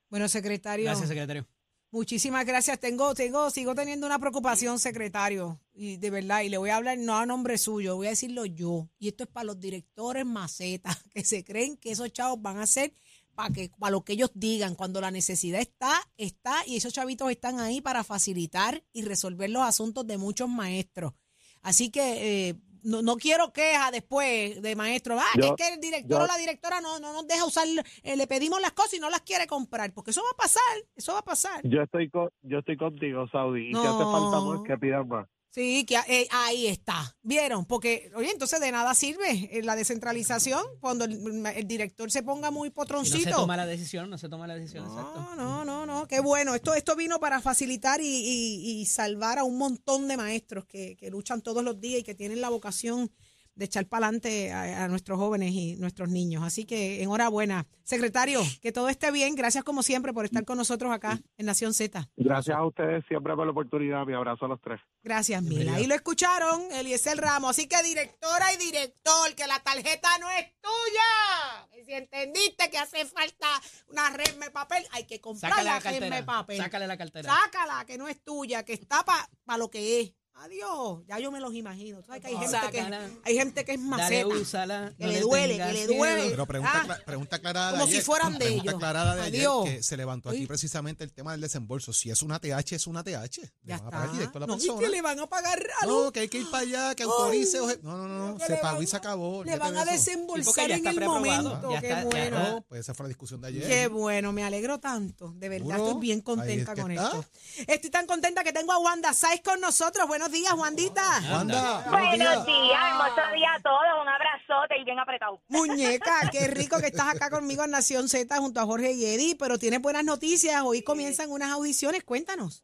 Bueno, 0.09 0.29
secretario. 0.29 0.85
Gracias, 0.85 1.09
secretario. 1.09 1.45
Muchísimas 1.89 2.46
gracias. 2.46 2.79
Tengo, 2.79 3.15
tengo, 3.15 3.50
sigo 3.50 3.74
teniendo 3.74 4.06
una 4.06 4.20
preocupación, 4.20 4.77
secretario, 4.77 5.62
y 5.74 5.96
de 5.96 6.10
verdad, 6.10 6.41
y 6.41 6.50
le 6.50 6.58
voy 6.58 6.70
a 6.70 6.75
hablar 6.75 6.98
no 6.98 7.15
a 7.17 7.25
nombre 7.25 7.58
suyo, 7.58 7.96
voy 7.96 8.08
a 8.08 8.12
decirlo 8.12 8.46
yo. 8.46 8.89
Y 9.00 9.08
esto 9.08 9.24
es 9.24 9.29
para 9.29 9.46
los 9.46 9.60
directores 9.60 10.25
macetas, 10.25 10.98
que 11.13 11.24
se 11.24 11.46
creen 11.46 11.77
que 11.77 11.91
esos 11.91 12.12
chavos 12.12 12.41
van 12.41 12.58
a 12.58 12.67
ser 12.67 12.94
para 13.36 13.53
que, 13.53 13.72
para 13.79 13.91
lo 13.91 14.03
que 14.03 14.13
ellos 14.13 14.32
digan. 14.34 14.75
Cuando 14.75 15.00
la 15.00 15.12
necesidad 15.12 15.62
está, 15.62 15.94
está, 16.17 16.58
y 16.65 16.75
esos 16.75 16.91
chavitos 16.91 17.32
están 17.32 17.60
ahí 17.62 17.79
para 17.79 18.03
facilitar 18.03 18.84
y 18.91 19.03
resolver 19.03 19.50
los 19.50 19.63
asuntos 19.63 20.06
de 20.06 20.17
muchos 20.17 20.50
maestros. 20.50 21.13
Así 21.62 21.89
que 21.89 22.50
eh, 22.50 22.56
no, 22.88 23.01
no 23.01 23.17
quiero 23.17 23.51
quejas 23.53 23.91
después 23.91 24.62
de 24.62 24.75
maestro. 24.75 25.17
Ah, 25.20 25.25
Yo- 25.36 25.44
es 25.46 25.51
que 25.56 25.67
el 25.74 25.79
director 25.79 26.20
yo- 26.20 26.24
o 26.24 26.27
la 26.27 26.38
directora 26.38 26.82
no, 26.82 27.00
no 27.00 27.13
nos 27.13 27.27
deja 27.27 27.46
usar, 27.46 27.67
eh, 28.03 28.15
le 28.15 28.27
pedimos 28.27 28.60
las 28.62 28.72
cosas 28.72 28.96
y 28.96 29.00
no 29.00 29.10
las 29.10 29.22
quiere 29.22 29.46
comprar, 29.48 29.94
porque 29.94 30.12
eso 30.12 30.22
va 30.24 30.32
a 30.32 30.38
pasar, 30.38 30.62
eso 30.96 31.13
va 31.13 31.20
a 31.20 31.25
pasar. 31.25 31.62
Yo 31.63 31.82
estoy 31.82 32.10
con, 32.10 32.29
yo 32.41 32.60
estoy 32.60 32.77
contigo, 32.77 33.27
Saudi, 33.32 33.70
y 33.70 33.72
No. 33.74 33.82
que 33.82 33.88
hace 33.88 34.03
falta 34.03 34.39
más 34.41 34.62
que 34.65 34.77
pidan 34.77 35.08
más. 35.08 35.27
Sí, 35.49 35.85
que 35.85 35.95
eh, 36.07 36.27
ahí 36.29 36.67
está. 36.67 37.15
¿Vieron? 37.23 37.65
Porque, 37.65 38.11
oye, 38.15 38.29
entonces 38.31 38.59
de 38.59 38.71
nada 38.71 38.93
sirve 38.93 39.49
eh, 39.51 39.63
la 39.63 39.75
descentralización 39.75 40.63
cuando 40.79 41.05
el, 41.05 41.45
el 41.47 41.67
director 41.67 42.11
se 42.11 42.21
ponga 42.21 42.51
muy 42.51 42.67
Si 42.67 42.69
no 42.69 42.75
potroncito. 42.75 43.17
se 43.23 43.31
toma 43.31 43.57
la 43.57 43.65
decisión, 43.65 44.09
no 44.09 44.17
se 44.19 44.29
toma 44.29 44.45
la 44.45 44.53
decisión, 44.55 44.85
exacto. 44.85 45.19
no, 45.35 45.35
no, 45.35 45.65
no, 45.65 45.85
no, 45.87 46.07
qué 46.07 46.19
bueno. 46.19 46.53
Esto, 46.53 46.75
esto 46.75 46.95
vino 46.95 47.19
para 47.19 47.41
facilitar 47.41 48.01
y, 48.01 48.05
y- 48.05 48.81
y 48.81 48.85
salvar 48.85 49.39
a 49.39 49.43
un 49.45 49.57
montón 49.57 50.07
de 50.07 50.17
maestros 50.17 50.65
que, 50.65 50.95
que 50.95 51.09
luchan 51.09 51.41
todos 51.41 51.63
los 51.63 51.79
días 51.81 52.01
y 52.01 52.03
que 52.03 52.13
tienen 52.13 52.39
la 52.39 52.49
vocación 52.49 53.11
de 53.57 53.65
echar 53.65 53.87
para 53.87 54.05
adelante 54.07 54.51
a, 54.51 54.83
a 54.83 54.87
nuestros 54.87 55.17
jóvenes 55.17 55.51
y 55.51 55.75
nuestros 55.77 56.09
niños. 56.09 56.43
Así 56.43 56.65
que 56.65 57.01
enhorabuena. 57.01 57.65
Secretario, 57.83 58.41
que 58.61 58.71
todo 58.71 58.89
esté 58.89 59.11
bien. 59.11 59.35
Gracias 59.35 59.63
como 59.63 59.81
siempre 59.81 60.13
por 60.13 60.25
estar 60.25 60.43
con 60.45 60.57
nosotros 60.57 60.91
acá 60.91 61.19
en 61.37 61.45
Nación 61.45 61.73
Z. 61.73 62.09
Gracias 62.17 62.55
a 62.55 62.65
ustedes 62.65 63.03
siempre 63.07 63.33
por 63.35 63.45
la 63.45 63.51
oportunidad. 63.51 64.05
Mi 64.05 64.13
abrazo 64.13 64.45
a 64.45 64.49
los 64.49 64.61
tres. 64.61 64.79
Gracias, 65.03 65.41
Mila. 65.41 65.75
Ahí 65.75 65.87
lo 65.87 65.95
escucharon, 65.95 66.71
Eliezer 66.73 67.17
Ramos. 67.17 67.51
Así 67.51 67.67
que 67.67 67.81
directora 67.83 68.53
y 68.53 68.57
director, 68.57 69.33
que 69.35 69.47
la 69.47 69.59
tarjeta 69.59 70.09
no 70.19 70.29
es 70.31 70.45
tuya. 70.61 71.81
Y 71.81 71.85
si 71.85 71.93
entendiste 71.93 72.69
que 72.69 72.77
hace 72.77 73.05
falta 73.05 73.47
una 73.87 74.09
resma 74.09 74.45
de 74.45 74.51
papel, 74.51 74.85
hay 74.91 75.05
que 75.05 75.21
comprar 75.21 75.51
Sácale 75.51 75.69
la 75.69 75.79
la 75.79 75.91
resma 75.91 76.15
de 76.17 76.23
papel. 76.23 76.57
Sácale 76.57 76.87
la 76.87 76.97
cartera. 76.97 77.33
Sácala, 77.33 77.85
que 77.85 77.97
no 77.97 78.07
es 78.07 78.21
tuya, 78.23 78.63
que 78.63 78.73
está 78.73 79.03
para 79.05 79.57
lo 79.57 79.69
que 79.69 80.01
es. 80.01 80.13
Adiós. 80.39 81.01
Ya 81.08 81.20
yo 81.20 81.32
me 81.32 81.39
los 81.39 81.53
imagino. 81.53 82.00
Tú 82.00 82.06
sabes 82.08 82.22
que 82.22 82.27
hay 82.27 82.36
gente 82.38 82.51
Sácala. 82.51 83.00
que, 83.08 83.17
hay 83.24 83.36
gente 83.36 83.65
que 83.65 83.72
es 83.74 83.79
Dale, 83.79 83.89
maceta. 83.89 84.27
úsala. 84.27 84.94
que 84.98 85.06
no 85.06 85.12
le 85.12 85.20
duele, 85.22 85.58
que 85.58 85.74
le 85.74 85.88
duele. 85.88 86.29
Pero 86.29 86.46
pregunta, 86.46 86.72
Ah, 86.75 86.88
cla- 86.88 87.03
pregunta 87.06 87.36
aclarada 87.38 87.72
como 87.72 87.86
si 87.88 87.94
ayer, 87.94 88.03
fueran 88.03 88.34
de 88.34 88.38
pregunta 88.46 88.62
ellos. 88.63 88.74
aclarada 88.75 89.15
de 89.15 89.22
Adiós. 89.24 89.65
ayer 89.65 89.77
que 89.77 89.84
se 89.84 89.98
levantó 89.98 90.29
aquí 90.29 90.46
precisamente 90.46 91.03
el 91.03 91.12
tema 91.12 91.32
del 91.32 91.41
desembolso. 91.41 91.91
Si 91.91 92.10
es 92.12 92.22
una 92.22 92.39
TH, 92.39 92.75
es 92.75 92.86
una 92.88 93.03
TH. 93.03 93.41
Le 93.41 93.50
Ya 93.63 93.77
van 93.79 93.88
a 93.88 93.89
pagar 93.89 94.06
está. 94.06 94.13
directo 94.17 94.38
a 94.38 94.41
la 94.41 94.48
no, 94.48 94.53
y 94.53 94.58
persona. 94.58 94.79
que 94.79 94.89
le 94.89 95.01
van 95.01 95.20
a 95.20 95.27
pagar 95.27 95.60
a 95.82 95.86
los- 95.86 96.06
No, 96.06 96.12
que 96.12 96.20
hay 96.20 96.29
que 96.29 96.38
ir 96.39 96.51
para 96.51 96.63
allá, 96.63 96.96
que 96.96 97.03
autorice. 97.03 97.58
No, 97.82 97.98
no, 97.98 98.08
no, 98.08 98.38
que 98.38 98.46
se 98.46 98.51
le 98.53 98.58
pagó 98.60 98.75
van- 98.75 98.84
y 98.84 98.88
se 98.88 98.98
acabó. 98.98 99.32
Le 99.44 99.51
olvídate 99.53 99.60
van 99.60 99.74
de 99.74 99.79
a 99.79 99.84
eso. 99.84 99.91
desembolsar 99.91 100.67
ya 100.70 100.75
en 100.75 100.88
está 100.88 100.89
el 100.91 101.00
momento. 101.10 101.72
Ya 101.72 101.82
Qué 101.82 101.88
está- 101.88 102.00
ya 102.03 102.06
bueno. 102.06 102.50
No, 102.50 102.62
pues 102.62 102.82
esa 102.82 102.94
fue 102.94 103.06
la 103.06 103.08
discusión 103.10 103.41
de 103.41 103.48
ayer. 103.48 103.67
Qué 103.67 103.88
bueno, 103.88 104.32
me 104.34 104.44
alegro 104.44 104.79
tanto. 104.79 105.32
De 105.36 105.50
verdad, 105.50 105.67
¿Seguro? 105.72 105.88
estoy 105.88 106.01
bien 106.01 106.17
Ahí 106.20 106.24
contenta 106.24 106.75
que 106.75 106.82
con 106.82 106.91
está. 106.91 107.08
esto. 107.08 107.25
Estoy 107.67 107.89
tan 107.89 108.06
contenta 108.06 108.44
que 108.44 108.53
tengo 108.53 108.72
a 108.72 108.77
Wanda 108.77 109.13
Sáez 109.13 109.41
con 109.44 109.60
nosotros. 109.60 110.08
Buenos 110.08 110.26
días, 110.31 110.53
Wandita. 110.53 111.22
Wanda, 111.31 111.84
buenos 111.89 111.91
Buenos 111.91 112.17
días. 112.17 112.46
días, 112.46 112.79
hermoso 112.89 113.22
día 113.34 113.53
a 113.53 113.60
todos, 113.62 114.01
un 114.01 114.07
abrazote 114.07 114.77
y 114.79 114.84
bien 114.84 115.00
apretado. 115.00 115.41
Muñeca, 115.48 116.13
qué 116.31 116.48
rico 116.48 116.79
que 116.79 116.88
estás 116.88 117.07
acá 117.07 117.29
conmigo 117.29 117.63
en 117.63 117.72
Nación 117.72 118.10
Z 118.10 118.38
junto 118.38 118.60
a 118.60 118.65
Jorge 118.65 118.91
y 118.93 119.05
Eddie, 119.05 119.36
pero 119.36 119.57
tienes 119.57 119.81
buenas 119.81 120.03
noticias. 120.03 120.62
Hoy 120.63 120.81
comienzan 120.84 121.31
unas 121.31 121.51
audiciones. 121.51 122.03
Cuéntanos. 122.03 122.63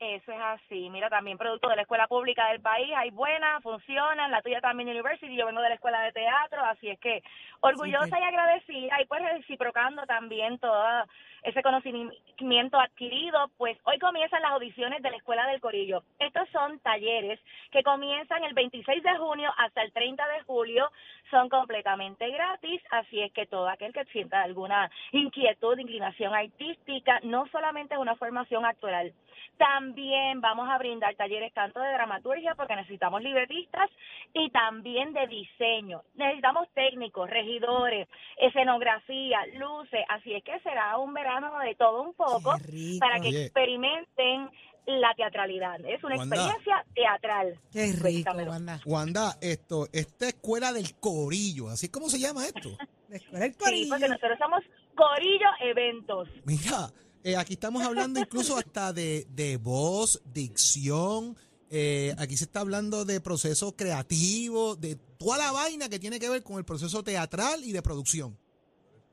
Eso 0.00 0.32
es 0.32 0.40
así. 0.40 0.88
Mira, 0.88 1.10
también 1.10 1.36
producto 1.36 1.68
de 1.68 1.76
la 1.76 1.82
escuela 1.82 2.08
pública 2.08 2.48
del 2.48 2.62
país, 2.62 2.90
hay 2.96 3.10
buenas, 3.10 3.62
funcionan, 3.62 4.30
la 4.30 4.40
tuya 4.40 4.62
también 4.62 4.88
University, 4.88 5.36
yo 5.36 5.44
vengo 5.44 5.60
de 5.60 5.68
la 5.68 5.74
escuela 5.74 6.00
de 6.00 6.12
teatro, 6.12 6.64
así 6.64 6.88
es 6.88 6.98
que 6.98 7.22
orgullosa 7.60 8.18
y 8.18 8.22
agradecida 8.22 9.02
y 9.02 9.04
pues 9.04 9.22
reciprocando 9.22 10.06
también 10.06 10.58
todo 10.58 11.04
ese 11.42 11.62
conocimiento 11.62 12.80
adquirido, 12.80 13.50
pues 13.58 13.76
hoy 13.84 13.98
comienzan 13.98 14.40
las 14.40 14.52
audiciones 14.52 15.02
de 15.02 15.10
la 15.10 15.16
Escuela 15.18 15.46
del 15.46 15.60
Corillo. 15.60 16.02
Estos 16.18 16.48
son 16.50 16.78
talleres 16.80 17.38
que 17.70 17.82
comienzan 17.82 18.44
el 18.44 18.54
26 18.54 19.02
de 19.02 19.16
junio 19.18 19.52
hasta 19.58 19.82
el 19.82 19.92
30 19.92 20.26
de 20.28 20.42
julio, 20.42 20.90
son 21.30 21.48
completamente 21.50 22.28
gratis, 22.30 22.82
así 22.90 23.20
es 23.20 23.32
que 23.32 23.46
todo 23.46 23.68
aquel 23.68 23.92
que 23.92 24.04
sienta 24.06 24.42
alguna 24.42 24.90
inquietud, 25.12 25.78
inclinación 25.78 26.34
artística, 26.34 27.20
no 27.22 27.46
solamente 27.48 27.94
es 27.94 28.00
una 28.00 28.16
formación 28.16 28.64
actoral, 28.64 29.12
también 29.60 30.40
vamos 30.40 30.66
a 30.70 30.78
brindar 30.78 31.14
talleres 31.16 31.52
tanto 31.52 31.80
de 31.80 31.92
dramaturgia, 31.92 32.54
porque 32.54 32.74
necesitamos 32.76 33.22
libretistas, 33.22 33.90
y 34.32 34.48
también 34.50 35.12
de 35.12 35.26
diseño. 35.26 36.02
Necesitamos 36.14 36.66
técnicos, 36.74 37.28
regidores, 37.28 38.08
escenografía, 38.38 39.38
luces, 39.54 40.00
así 40.08 40.32
es 40.34 40.42
que 40.44 40.58
será 40.60 40.96
un 40.96 41.12
verano 41.12 41.58
de 41.58 41.74
todo 41.74 42.02
un 42.02 42.14
poco 42.14 42.54
para 42.98 43.20
que 43.20 43.28
Oye. 43.28 43.44
experimenten 43.44 44.48
la 44.86 45.14
teatralidad. 45.14 45.78
Es 45.84 46.02
una 46.02 46.16
Wanda. 46.16 46.36
experiencia 46.36 46.84
teatral. 46.94 47.58
Qué 47.70 47.92
rico. 47.92 48.32
Wanda. 48.32 48.80
Wanda, 48.86 49.32
esto, 49.42 49.86
esta 49.92 50.28
escuela 50.28 50.72
del 50.72 50.98
corillo, 50.98 51.68
¿así 51.68 51.86
es 51.86 51.92
como 51.92 52.08
se 52.08 52.18
llama 52.18 52.44
esto? 52.46 52.70
La 53.10 53.16
escuela 53.16 53.40
del 53.44 53.52
Sí, 53.52 53.58
Corillo. 53.58 53.88
porque 53.90 54.08
nosotros 54.08 54.38
somos 54.38 54.62
Corillo 54.94 55.48
Eventos. 55.60 56.28
Mira, 56.44 56.88
eh, 57.24 57.36
aquí 57.36 57.54
estamos 57.54 57.82
hablando 57.82 58.20
incluso 58.20 58.56
hasta 58.56 58.92
de, 58.92 59.26
de 59.30 59.56
voz, 59.56 60.22
dicción. 60.32 61.36
eh, 61.70 62.14
aquí 62.18 62.36
se 62.36 62.44
está 62.44 62.60
hablando 62.60 63.04
de 63.04 63.20
proceso 63.20 63.76
creativo, 63.76 64.74
de 64.74 64.96
toda 65.18 65.38
la 65.38 65.52
vaina 65.52 65.88
que 65.88 65.98
tiene 65.98 66.18
que 66.18 66.28
ver 66.28 66.42
con 66.42 66.58
el 66.58 66.64
proceso 66.64 67.02
teatral 67.04 67.62
y 67.64 67.72
de 67.72 67.82
producción. 67.82 68.36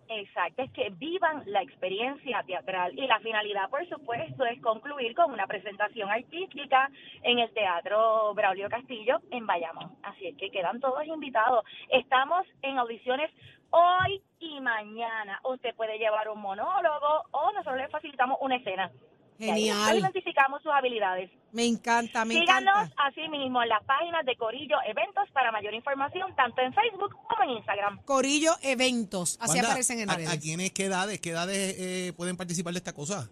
Exacto, 0.09 0.63
es 0.63 0.71
que 0.71 0.89
vivan 0.91 1.43
la 1.47 1.61
experiencia 1.61 2.41
teatral 2.47 2.97
y 2.97 3.05
la 3.07 3.19
finalidad, 3.19 3.69
por 3.69 3.87
supuesto, 3.89 4.45
es 4.45 4.59
concluir 4.61 5.13
con 5.13 5.33
una 5.33 5.45
presentación 5.47 6.09
artística 6.09 6.89
en 7.23 7.39
el 7.39 7.53
Teatro 7.53 8.33
Braulio 8.33 8.69
Castillo 8.69 9.19
en 9.31 9.45
Bayamón. 9.45 9.97
Así 10.03 10.27
es 10.27 10.37
que 10.37 10.49
quedan 10.49 10.79
todos 10.79 11.05
invitados. 11.05 11.65
Estamos 11.89 12.47
en 12.61 12.77
audiciones 12.77 13.29
hoy 13.69 14.21
y 14.39 14.61
mañana. 14.61 15.41
Usted 15.43 15.75
puede 15.75 15.97
llevar 15.97 16.29
un 16.29 16.39
monólogo 16.39 17.25
nosotros 17.67 17.77
le 17.85 17.89
facilitamos 17.91 18.37
una 18.41 18.55
escena. 18.55 18.91
Y 19.39 19.49
ahí 19.51 19.65
Genial. 19.67 19.99
identificamos 19.99 20.63
sus 20.63 20.71
habilidades. 20.71 21.29
Me 21.51 21.65
encanta, 21.65 22.25
me 22.25 22.33
Síganos 22.33 22.73
encanta. 22.75 23.03
así 23.07 23.29
mismo 23.29 23.61
en 23.61 23.69
las 23.69 23.83
páginas 23.83 24.25
de 24.25 24.35
Corillo 24.35 24.77
Eventos 24.87 25.29
para 25.31 25.51
mayor 25.51 25.75
información, 25.75 26.35
tanto 26.35 26.61
en 26.61 26.73
Facebook 26.73 27.15
como 27.27 27.43
en 27.43 27.49
Instagram. 27.57 28.01
Corillo 28.03 28.53
Eventos. 28.63 29.37
Así 29.39 29.53
Wanda, 29.57 29.67
aparecen 29.69 29.99
en 29.99 30.09
¿a, 30.09 30.15
redes. 30.15 30.29
¿A 30.33 30.39
quiénes 30.39 30.71
qué 30.71 30.85
edades, 30.85 31.19
qué 31.21 31.29
edades 31.31 31.75
eh, 31.77 32.13
pueden 32.17 32.35
participar 32.35 32.73
de 32.73 32.79
esta 32.79 32.93
cosa? 32.93 33.29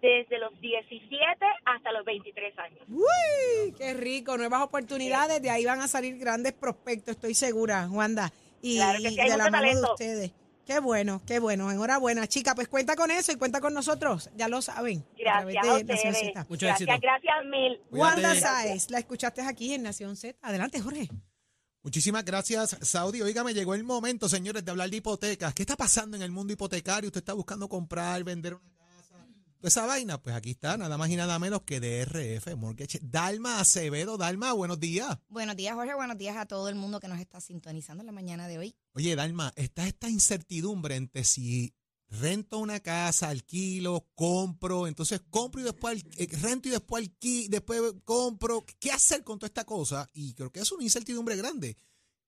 Desde 0.00 0.38
los 0.38 0.58
17 0.60 1.44
hasta 1.64 1.90
los 1.92 2.04
23 2.04 2.58
años. 2.60 2.80
Uy, 2.88 3.72
qué 3.76 3.94
rico, 3.94 4.36
nuevas 4.36 4.62
oportunidades, 4.62 5.42
de 5.42 5.50
ahí 5.50 5.64
van 5.64 5.80
a 5.80 5.88
salir 5.88 6.18
grandes 6.18 6.52
prospectos, 6.52 7.16
estoy 7.16 7.34
segura, 7.34 7.88
Wanda. 7.90 8.32
Y 8.62 8.76
Claro 8.76 8.98
que 9.02 9.10
sí, 9.10 9.20
hay 9.20 9.30
de 9.30 9.36
la 9.36 9.44
mucho 9.44 9.50
mano 9.50 9.64
de 9.64 9.68
talento. 9.72 9.92
ustedes. 9.92 10.32
Qué 10.64 10.78
bueno, 10.78 11.20
qué 11.26 11.38
bueno. 11.38 11.70
Enhorabuena, 11.70 12.26
chica. 12.26 12.54
Pues 12.54 12.68
cuenta 12.68 12.94
con 12.94 13.10
eso 13.10 13.32
y 13.32 13.36
cuenta 13.36 13.60
con 13.60 13.74
nosotros. 13.74 14.30
Ya 14.36 14.48
lo 14.48 14.62
saben. 14.62 15.04
Gracias 15.18 15.66
a 15.66 15.74
ustedes. 15.74 16.18
Z. 16.18 16.46
Mucho 16.48 16.66
gracias, 16.66 16.88
éxito. 16.88 17.00
gracias 17.02 17.44
mil. 17.46 17.80
Wanda. 17.90 18.34
Sáez, 18.34 18.90
la 18.90 18.98
escuchaste 18.98 19.42
aquí 19.42 19.74
en 19.74 19.82
Nación 19.82 20.16
Z. 20.16 20.38
Adelante, 20.42 20.80
Jorge. 20.80 21.08
Muchísimas 21.82 22.24
gracias, 22.24 22.78
Saudi. 22.82 23.22
Oiga, 23.22 23.42
me 23.42 23.54
llegó 23.54 23.74
el 23.74 23.82
momento, 23.82 24.28
señores, 24.28 24.64
de 24.64 24.70
hablar 24.70 24.88
de 24.88 24.98
hipotecas. 24.98 25.52
¿Qué 25.52 25.62
está 25.62 25.76
pasando 25.76 26.16
en 26.16 26.22
el 26.22 26.30
mundo 26.30 26.52
hipotecario? 26.52 27.08
¿Usted 27.08 27.20
está 27.20 27.32
buscando 27.32 27.68
comprar, 27.68 28.22
vender 28.22 28.54
una 28.54 28.71
esa 29.68 29.86
vaina, 29.86 30.20
pues 30.20 30.34
aquí 30.34 30.50
está, 30.50 30.76
nada 30.76 30.98
más 30.98 31.08
y 31.10 31.16
nada 31.16 31.38
menos 31.38 31.62
que 31.62 31.80
DRF 31.80 32.56
Mortgage. 32.56 32.98
Dalma 33.02 33.60
Acevedo. 33.60 34.16
Dalma, 34.16 34.52
buenos 34.52 34.80
días. 34.80 35.18
Buenos 35.28 35.56
días, 35.56 35.74
Jorge. 35.74 35.94
Buenos 35.94 36.18
días 36.18 36.36
a 36.36 36.46
todo 36.46 36.68
el 36.68 36.74
mundo 36.74 37.00
que 37.00 37.08
nos 37.08 37.20
está 37.20 37.40
sintonizando 37.40 38.02
en 38.02 38.06
la 38.06 38.12
mañana 38.12 38.48
de 38.48 38.58
hoy. 38.58 38.74
Oye, 38.94 39.14
Dalma, 39.14 39.52
está 39.56 39.86
esta 39.86 40.08
incertidumbre 40.08 40.96
entre 40.96 41.24
si 41.24 41.74
rento 42.08 42.58
una 42.58 42.80
casa, 42.80 43.28
alquilo, 43.28 44.06
compro, 44.14 44.86
entonces 44.86 45.22
compro 45.30 45.60
y 45.60 45.64
después 45.64 46.04
eh, 46.18 46.28
rento 46.42 46.68
y 46.68 46.72
después 46.72 47.04
alquilo, 47.04 47.48
después 47.50 47.80
compro. 48.04 48.64
¿Qué 48.78 48.90
hacer 48.90 49.24
con 49.24 49.38
toda 49.38 49.48
esta 49.48 49.64
cosa? 49.64 50.08
Y 50.12 50.34
creo 50.34 50.50
que 50.50 50.60
es 50.60 50.72
una 50.72 50.84
incertidumbre 50.84 51.36
grande. 51.36 51.76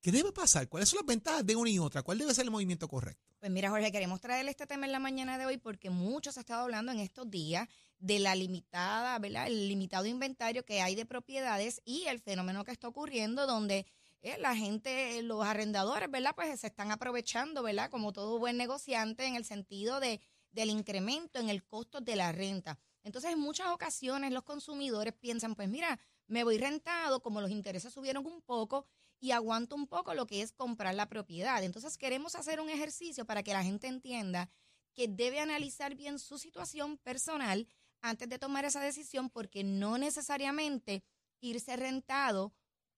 ¿Qué 0.05 0.13
debe 0.13 0.33
pasar? 0.33 0.69
¿Cuáles 0.69 0.91
son 0.91 0.99
las 0.99 1.07
ventajas 1.07 1.47
de 1.47 1.57
una 1.57 1.71
y 1.71 1.79
otra? 1.79 2.03
¿Cuál 2.03 2.19
debe 2.19 2.35
ser 2.35 2.45
el 2.45 2.51
movimiento 2.51 2.87
correcto? 2.89 3.25
Pues 3.41 3.51
mira, 3.51 3.71
Jorge, 3.71 3.91
queremos 3.91 4.21
traerle 4.21 4.51
este 4.51 4.67
tema 4.67 4.85
en 4.85 4.93
la 4.93 4.99
mañana 4.99 5.39
de 5.39 5.47
hoy 5.47 5.57
porque 5.57 5.89
mucho 5.89 6.31
se 6.31 6.41
ha 6.41 6.43
estado 6.43 6.61
hablando 6.61 6.93
en 6.93 7.01
estos 7.01 7.31
días 7.31 7.67
de 8.01 8.19
la 8.19 8.35
limitada, 8.35 9.19
¿verdad? 9.19 9.47
El 9.47 9.67
limitado 9.67 10.05
inventario 10.05 10.63
que 10.67 10.83
hay 10.83 10.95
de 10.95 11.07
propiedades 11.07 11.81
y 11.87 12.05
el 12.05 12.21
fenómeno 12.21 12.65
que 12.65 12.73
está 12.73 12.87
ocurriendo 12.87 13.47
donde 13.47 13.87
eh, 14.21 14.37
la 14.41 14.55
gente, 14.55 15.23
los 15.23 15.43
arrendadores, 15.43 16.11
¿verdad? 16.11 16.35
Pues 16.37 16.61
se 16.61 16.67
están 16.67 16.93
aprovechando, 16.93 17.63
¿verdad? 17.63 17.89
Como 17.89 18.13
todo 18.13 18.39
buen 18.39 18.59
negociante 18.59 19.25
en 19.25 19.37
el 19.37 19.47
sentido 19.47 20.01
de, 20.01 20.21
del 20.53 20.69
incremento 20.69 21.39
en 21.39 21.49
el 21.49 21.65
costo 21.65 22.03
de 22.03 22.17
la 22.17 22.31
renta. 22.31 22.79
Entonces, 23.05 23.33
en 23.33 23.41
muchas 23.41 23.69
ocasiones 23.69 24.33
los 24.35 24.43
consumidores 24.43 25.15
piensan, 25.15 25.55
pues 25.55 25.71
mira, 25.71 25.99
me 26.27 26.45
voy 26.45 26.59
rentado, 26.59 27.23
como 27.23 27.41
los 27.41 27.51
intereses 27.51 27.91
subieron 27.91 28.27
un 28.27 28.43
poco 28.43 28.87
y 29.25 29.33
aguanto 29.33 29.75
un 29.75 29.87
poco 29.87 30.13
lo 30.13 30.27
que 30.27 30.43
es 30.43 30.53
comprar 30.53 30.95
la 30.95 31.09
propiedad. 31.09 31.63
Entonces, 31.65 31.97
queremos 31.97 32.35
hacer 32.35 32.61
un 32.61 32.69
ejercicio 32.69 33.25
para 33.25 33.43
que 33.43 33.55
la 33.55 33.65
gente 33.65 33.87
entienda 33.87 34.51
que 34.93 35.09
debe 35.09 35.41
analizar 35.41 35.95
bien 35.95 36.19
su 36.19 36.37
situación 36.37 36.99
personal 36.99 37.67
antes 38.03 38.29
de 38.29 38.39
tomar 38.39 38.67
esa 38.67 38.81
decisión 38.81 39.31
porque 39.31 39.65
no 39.65 39.97
necesariamente 39.97 41.03
irse 41.41 41.75
rentado 41.75 42.53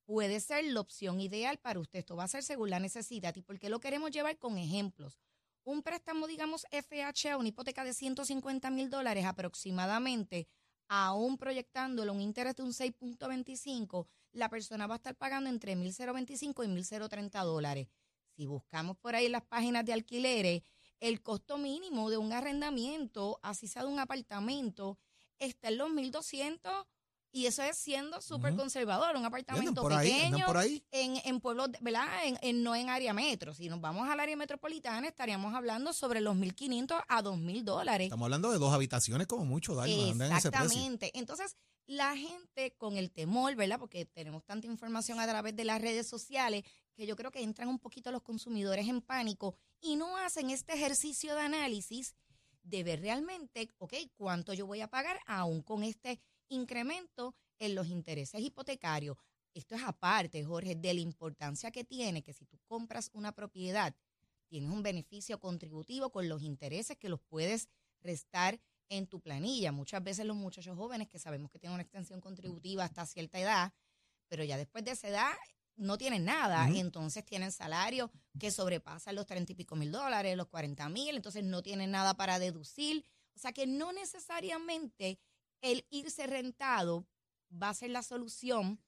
puede 0.05 0.41
ser 0.41 0.65
la 0.65 0.81
opción 0.81 1.21
ideal 1.21 1.59
para 1.59 1.79
usted. 1.79 2.01
Esto 2.01 2.17
va 2.17 2.25
a 2.25 2.29
ser 2.29 2.43
según 2.43 2.71
la 2.71 2.81
necesidad 2.81 3.37
y 3.37 3.43
porque 3.43 3.69
lo 3.69 3.79
queremos 3.79 4.11
llevar 4.11 4.37
con 4.37 4.59
ejemplos. 4.59 5.21
Un 5.63 5.85
préstamo, 5.85 6.27
digamos, 6.27 6.67
FHA, 6.73 7.37
una 7.37 7.51
hipoteca 7.51 7.85
de 7.85 7.95
150 7.95 8.69
mil 8.71 8.91
dólares 8.91 9.27
aproximadamente, 9.27 10.49
aún 10.89 11.37
proyectándolo 11.39 12.13
un 12.13 12.21
interés 12.21 12.57
de 12.57 12.63
un 12.63 12.73
6.25, 12.73 14.07
la 14.33 14.49
persona 14.49 14.87
va 14.87 14.95
a 14.95 14.97
estar 14.97 15.15
pagando 15.17 15.51
entre 15.51 15.77
1.025 15.77 16.65
y 16.65 16.69
1.030 16.69 17.45
dólares. 17.45 17.89
Si 18.37 18.47
buscamos 18.47 18.97
por 18.99 19.15
ahí 19.15 19.29
las 19.29 19.43
páginas 19.43 19.85
de 19.85 19.95
alquileres, 19.95 20.63
el 21.01 21.23
costo 21.23 21.59
mínimo 21.59 22.11
de 22.11 22.19
un 22.19 22.33
arrendamiento, 22.33 23.39
así 23.43 23.67
sea 23.67 23.83
de 23.83 23.89
un 23.89 23.99
apartamento, 23.99 24.99
está 25.39 25.69
en 25.69 25.79
los 25.79 25.91
1.200 25.91 26.87
y 27.37 27.45
eso 27.47 27.63
es 27.63 27.77
siendo 27.77 28.21
súper 28.23 28.57
conservador, 28.57 29.11
un 29.11 29.17
¿Andan 29.17 29.27
apartamento 29.27 29.83
por 29.83 29.93
pequeño 29.97 30.47
por 30.47 30.57
ahí? 30.57 30.83
en, 30.91 31.21
en 31.25 31.41
pueblos, 31.41 31.69
¿verdad? 31.81 32.07
En, 32.25 32.39
en- 32.41 32.63
no 32.63 32.75
en 32.75 32.89
área 32.89 33.13
metro. 33.13 33.53
Si 33.53 33.69
nos 33.69 33.79
vamos 33.81 34.09
al 34.09 34.19
área 34.21 34.37
metropolitana, 34.37 35.07
estaríamos 35.09 35.55
hablando 35.55 35.93
sobre 35.93 36.21
los 36.21 36.35
1.500 36.37 37.05
a 37.07 37.23
2.000 37.23 37.63
dólares. 37.63 38.07
Estamos 38.07 38.25
hablando 38.25 38.51
de 38.53 38.59
dos 38.59 38.73
habitaciones 38.73 39.27
como 39.27 39.45
mucho, 39.45 39.73
andan 39.81 39.91
en 39.91 40.23
ese. 40.23 40.35
Exactamente. 40.49 41.11
Entonces, 41.19 41.57
la 41.85 42.17
gente 42.17 42.75
con 42.79 42.97
el 42.97 43.11
temor, 43.13 43.55
¿verdad? 43.55 43.79
Porque 43.79 44.07
tenemos 44.07 44.43
tanta 44.45 44.67
información 44.67 45.21
a 45.21 45.27
través 45.27 45.55
de 45.55 45.65
las 45.65 45.81
redes 45.81 46.09
sociales 46.09 46.65
que 46.95 47.07
yo 47.07 47.17
creo 47.17 47.31
que 47.31 47.43
entran 47.43 47.69
un 47.69 47.79
poquito 47.79 48.11
los 48.11 48.23
consumidores 48.23 48.89
en 48.89 49.03
pánico 49.03 49.55
y 49.81 49.97
no 49.97 50.17
hacen 50.17 50.49
este 50.49 50.73
ejercicio 50.73 51.35
de 51.35 51.43
análisis 51.43 52.15
de 52.63 52.83
ver 52.83 53.01
realmente, 53.03 53.71
ok, 53.79 53.93
cuánto 54.17 54.53
yo 54.55 54.67
voy 54.67 54.81
a 54.81 54.89
pagar 54.89 55.21
aún 55.27 55.63
con 55.63 55.85
este 55.85 56.19
incremento 56.49 57.35
en 57.59 57.75
los 57.75 57.87
intereses 57.89 58.41
hipotecarios. 58.41 59.17
Esto 59.55 59.75
es 59.75 59.83
aparte, 59.83 60.45
Jorge, 60.45 60.75
de 60.75 60.95
la 60.95 61.01
importancia 61.01 61.71
que 61.71 61.85
tiene 61.85 62.23
que 62.23 62.35
si 62.35 62.45
tú 62.45 62.59
compras 62.67 63.11
una 63.15 63.33
propiedad, 63.33 63.95
tienes 64.49 64.71
un 64.71 64.83
beneficio 64.83 65.41
contributivo 65.41 66.11
con 66.11 66.29
los 66.29 66.43
intereses 66.43 66.97
que 66.99 67.09
los 67.09 67.21
puedes 67.21 67.69
restar 68.01 68.61
en 68.89 69.07
tu 69.07 69.21
planilla. 69.21 69.73
Muchas 69.73 70.05
veces 70.05 70.27
los 70.27 70.37
muchachos 70.37 70.77
jóvenes 70.77 71.09
que 71.09 71.19
sabemos 71.19 71.51
que 71.51 71.59
tienen 71.59 71.75
una 71.75 71.83
extensión 71.83 72.21
contributiva 72.21 72.85
hasta 72.85 73.07
cierta 73.07 73.41
edad, 73.41 73.73
pero 74.29 74.45
ya 74.45 74.57
después 74.57 74.85
de 74.85 74.93
esa 74.93 75.09
edad 75.09 75.33
no 75.75 75.99
tienen 75.99 76.25
nada, 76.25 76.69
entonces 76.69 77.25
tienen 77.25 77.53
salario 77.53 78.11
que 78.39 78.51
sobrepasan 78.51 79.15
los 79.15 79.27
treinta 79.27 79.53
y 79.53 79.55
pico 79.55 79.77
mil 79.77 79.93
dólares, 79.93 80.37
los 80.37 80.47
cuarenta 80.47 80.89
mil, 80.89 81.17
entonces 81.17 81.45
no 81.45 81.63
tienen 81.63 81.91
nada 81.91 82.15
para 82.15 82.39
deducir. 82.39 83.05
O 83.35 83.39
sea 83.39 83.53
que 83.53 83.67
no 83.67 83.93
necesariamente 83.93 85.19
el 85.61 85.87
irse 85.91 86.27
rentado 86.27 87.07
va 87.51 87.71
a 87.71 87.75
ser 87.75 87.91
la 87.91 88.03
solución 88.03 88.81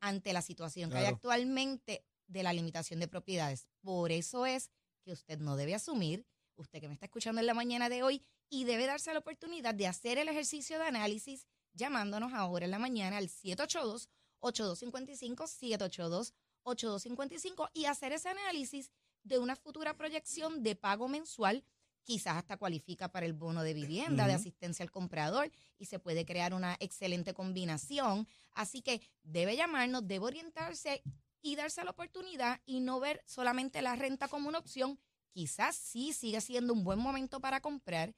ante 0.00 0.32
la 0.32 0.42
situación 0.42 0.90
que 0.90 0.98
hay 0.98 1.06
actualmente 1.06 2.04
de 2.26 2.42
la 2.42 2.52
limitación 2.52 3.00
de 3.00 3.08
propiedades. 3.08 3.68
Por 3.80 4.12
eso 4.12 4.46
es 4.46 4.70
que 5.02 5.12
usted 5.12 5.38
no 5.38 5.56
debe 5.56 5.74
asumir, 5.74 6.26
usted 6.56 6.80
que 6.80 6.88
me 6.88 6.94
está 6.94 7.06
escuchando 7.06 7.40
en 7.40 7.46
la 7.46 7.54
mañana 7.54 7.88
de 7.88 8.02
hoy, 8.02 8.22
y 8.50 8.64
debe 8.64 8.86
darse 8.86 9.12
la 9.12 9.18
oportunidad 9.18 9.74
de 9.74 9.86
hacer 9.86 10.18
el 10.18 10.28
ejercicio 10.28 10.78
de 10.78 10.86
análisis 10.86 11.46
llamándonos 11.74 12.32
ahora 12.32 12.64
en 12.64 12.70
la 12.70 12.78
mañana 12.78 13.18
al 13.18 13.28
782 13.28 14.08
8255 14.40 15.46
782 15.46 16.34
8255 16.62 17.70
y 17.74 17.84
hacer 17.86 18.12
ese 18.12 18.28
análisis 18.28 18.90
de 19.22 19.38
una 19.38 19.56
futura 19.56 19.96
proyección 19.96 20.62
de 20.62 20.76
pago 20.76 21.08
mensual 21.08 21.64
quizás 22.08 22.38
hasta 22.38 22.56
cualifica 22.56 23.12
para 23.12 23.26
el 23.26 23.34
bono 23.34 23.62
de 23.62 23.74
vivienda, 23.74 24.26
de 24.26 24.32
asistencia 24.32 24.82
al 24.82 24.90
comprador 24.90 25.50
y 25.78 25.84
se 25.84 25.98
puede 25.98 26.24
crear 26.24 26.54
una 26.54 26.74
excelente 26.80 27.34
combinación. 27.34 28.26
Así 28.54 28.80
que 28.80 29.02
debe 29.24 29.56
llamarnos, 29.56 30.08
debe 30.08 30.24
orientarse 30.24 31.02
y 31.42 31.54
darse 31.54 31.84
la 31.84 31.90
oportunidad 31.90 32.62
y 32.64 32.80
no 32.80 32.98
ver 32.98 33.22
solamente 33.26 33.82
la 33.82 33.94
renta 33.94 34.26
como 34.26 34.48
una 34.48 34.56
opción. 34.58 34.98
Quizás 35.34 35.76
sí 35.76 36.14
sigue 36.14 36.40
siendo 36.40 36.72
un 36.72 36.82
buen 36.82 36.98
momento 36.98 37.40
para 37.40 37.60
comprar 37.60 38.14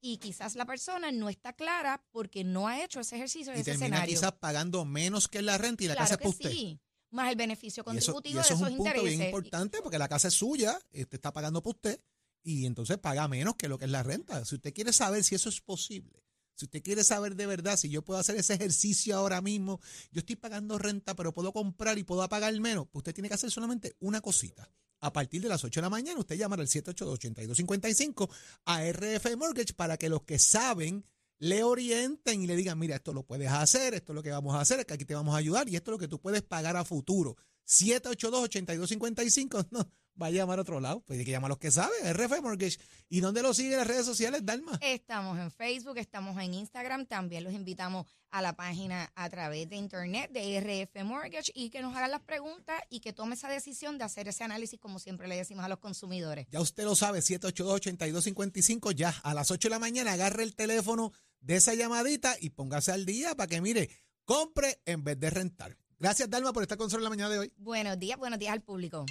y 0.00 0.16
quizás 0.16 0.56
la 0.56 0.66
persona 0.66 1.12
no 1.12 1.28
está 1.28 1.52
clara 1.52 2.04
porque 2.10 2.42
no 2.42 2.66
ha 2.66 2.82
hecho 2.82 2.98
ese 2.98 3.14
ejercicio 3.14 3.52
de 3.52 3.58
y 3.58 3.60
ese 3.60 3.70
termina 3.70 3.98
escenario. 3.98 4.14
quizás 4.16 4.32
pagando 4.32 4.84
menos 4.84 5.28
que 5.28 5.42
la 5.42 5.58
renta 5.58 5.84
y 5.84 5.86
la 5.86 5.94
claro 5.94 6.04
casa 6.06 6.14
es 6.14 6.18
para 6.18 6.30
usted. 6.30 6.50
sí, 6.50 6.80
más 7.10 7.30
el 7.30 7.36
beneficio 7.36 7.84
Y 7.86 7.98
eso, 7.98 8.14
contributivo 8.14 8.40
y 8.40 8.40
eso 8.40 8.48
de 8.48 8.54
es 8.56 8.60
un 8.62 8.76
punto 8.76 8.90
intereses. 8.90 9.16
bien 9.18 9.28
importante 9.28 9.80
porque 9.80 9.96
la 9.96 10.08
casa 10.08 10.26
es 10.26 10.34
suya, 10.34 10.76
usted 10.92 11.14
está 11.14 11.32
pagando 11.32 11.62
por 11.62 11.76
usted 11.76 12.00
y 12.46 12.64
entonces 12.64 12.96
paga 12.98 13.26
menos 13.26 13.56
que 13.56 13.68
lo 13.68 13.76
que 13.76 13.86
es 13.86 13.90
la 13.90 14.04
renta. 14.04 14.44
Si 14.44 14.54
usted 14.54 14.72
quiere 14.72 14.92
saber 14.92 15.24
si 15.24 15.34
eso 15.34 15.48
es 15.48 15.60
posible, 15.60 16.22
si 16.54 16.66
usted 16.66 16.80
quiere 16.80 17.02
saber 17.02 17.34
de 17.34 17.44
verdad 17.44 17.76
si 17.76 17.88
yo 17.88 18.02
puedo 18.02 18.20
hacer 18.20 18.36
ese 18.36 18.54
ejercicio 18.54 19.16
ahora 19.16 19.42
mismo, 19.42 19.80
yo 20.12 20.20
estoy 20.20 20.36
pagando 20.36 20.78
renta 20.78 21.16
pero 21.16 21.34
puedo 21.34 21.52
comprar 21.52 21.98
y 21.98 22.04
puedo 22.04 22.26
pagar 22.28 22.58
menos, 22.60 22.86
pues 22.86 23.00
usted 23.00 23.14
tiene 23.14 23.28
que 23.28 23.34
hacer 23.34 23.50
solamente 23.50 23.96
una 23.98 24.20
cosita. 24.20 24.70
A 25.00 25.12
partir 25.12 25.42
de 25.42 25.48
las 25.48 25.64
8 25.64 25.80
de 25.80 25.82
la 25.82 25.90
mañana, 25.90 26.20
usted 26.20 26.36
llama 26.36 26.54
al 26.54 26.68
782-8255 26.68 28.30
a 28.64 28.92
RF 28.92 29.36
Mortgage 29.36 29.74
para 29.74 29.96
que 29.96 30.08
los 30.08 30.22
que 30.22 30.38
saben 30.38 31.04
le 31.38 31.64
orienten 31.64 32.42
y 32.42 32.46
le 32.46 32.54
digan, 32.54 32.78
mira, 32.78 32.94
esto 32.94 33.12
lo 33.12 33.24
puedes 33.24 33.50
hacer, 33.50 33.94
esto 33.94 34.12
es 34.12 34.14
lo 34.14 34.22
que 34.22 34.30
vamos 34.30 34.54
a 34.54 34.60
hacer, 34.60 34.86
que 34.86 34.94
aquí 34.94 35.04
te 35.04 35.16
vamos 35.16 35.34
a 35.34 35.38
ayudar 35.38 35.68
y 35.68 35.74
esto 35.74 35.90
es 35.90 35.94
lo 35.94 35.98
que 35.98 36.08
tú 36.08 36.20
puedes 36.20 36.42
pagar 36.42 36.76
a 36.76 36.84
futuro. 36.84 37.36
782-8255, 37.66 39.66
no, 39.72 39.90
va 40.20 40.26
a 40.26 40.30
llamar 40.30 40.58
a 40.58 40.62
otro 40.62 40.80
lado, 40.80 41.00
pues 41.00 41.18
hay 41.18 41.24
que 41.24 41.30
llamar 41.30 41.48
a 41.48 41.52
los 41.52 41.58
que 41.58 41.70
saben, 41.70 42.12
RF 42.12 42.40
Mortgage. 42.42 42.78
¿Y 43.08 43.20
dónde 43.20 43.42
lo 43.42 43.54
siguen 43.54 43.78
las 43.78 43.86
redes 43.86 44.06
sociales, 44.06 44.44
Dalma? 44.44 44.78
Estamos 44.80 45.38
en 45.38 45.50
Facebook, 45.50 45.98
estamos 45.98 46.40
en 46.42 46.54
Instagram, 46.54 47.06
también 47.06 47.44
los 47.44 47.52
invitamos 47.52 48.06
a 48.30 48.42
la 48.42 48.54
página 48.54 49.10
a 49.14 49.30
través 49.30 49.68
de 49.68 49.76
internet 49.76 50.30
de 50.32 50.60
RF 50.60 51.04
Mortgage 51.04 51.52
y 51.54 51.70
que 51.70 51.80
nos 51.80 51.94
hagan 51.96 52.10
las 52.10 52.22
preguntas 52.22 52.80
y 52.90 53.00
que 53.00 53.12
tome 53.12 53.34
esa 53.34 53.48
decisión 53.48 53.98
de 53.98 54.04
hacer 54.04 54.28
ese 54.28 54.44
análisis 54.44 54.78
como 54.80 54.98
siempre 54.98 55.28
le 55.28 55.36
decimos 55.36 55.64
a 55.64 55.68
los 55.68 55.78
consumidores. 55.78 56.46
Ya 56.50 56.60
usted 56.60 56.84
lo 56.84 56.94
sabe, 56.96 57.20
782-8255, 57.20 58.92
ya 58.94 59.10
a 59.22 59.34
las 59.34 59.50
8 59.50 59.68
de 59.68 59.70
la 59.70 59.78
mañana 59.78 60.12
agarre 60.12 60.42
el 60.42 60.54
teléfono 60.54 61.12
de 61.40 61.56
esa 61.56 61.74
llamadita 61.74 62.36
y 62.40 62.50
póngase 62.50 62.92
al 62.92 63.06
día 63.06 63.34
para 63.36 63.46
que, 63.46 63.60
mire, 63.60 63.88
compre 64.24 64.80
en 64.84 65.04
vez 65.04 65.18
de 65.18 65.30
rentar. 65.30 65.76
Gracias, 65.98 66.28
Dalma, 66.28 66.52
por 66.52 66.62
estar 66.62 66.76
con 66.76 66.86
nosotros 66.86 67.00
en 67.00 67.04
la 67.04 67.10
mañana 67.10 67.30
de 67.30 67.38
hoy. 67.38 67.52
Buenos 67.56 67.98
días, 67.98 68.18
buenos 68.18 68.38
días 68.38 68.52
al 68.52 68.62
público. 68.62 69.06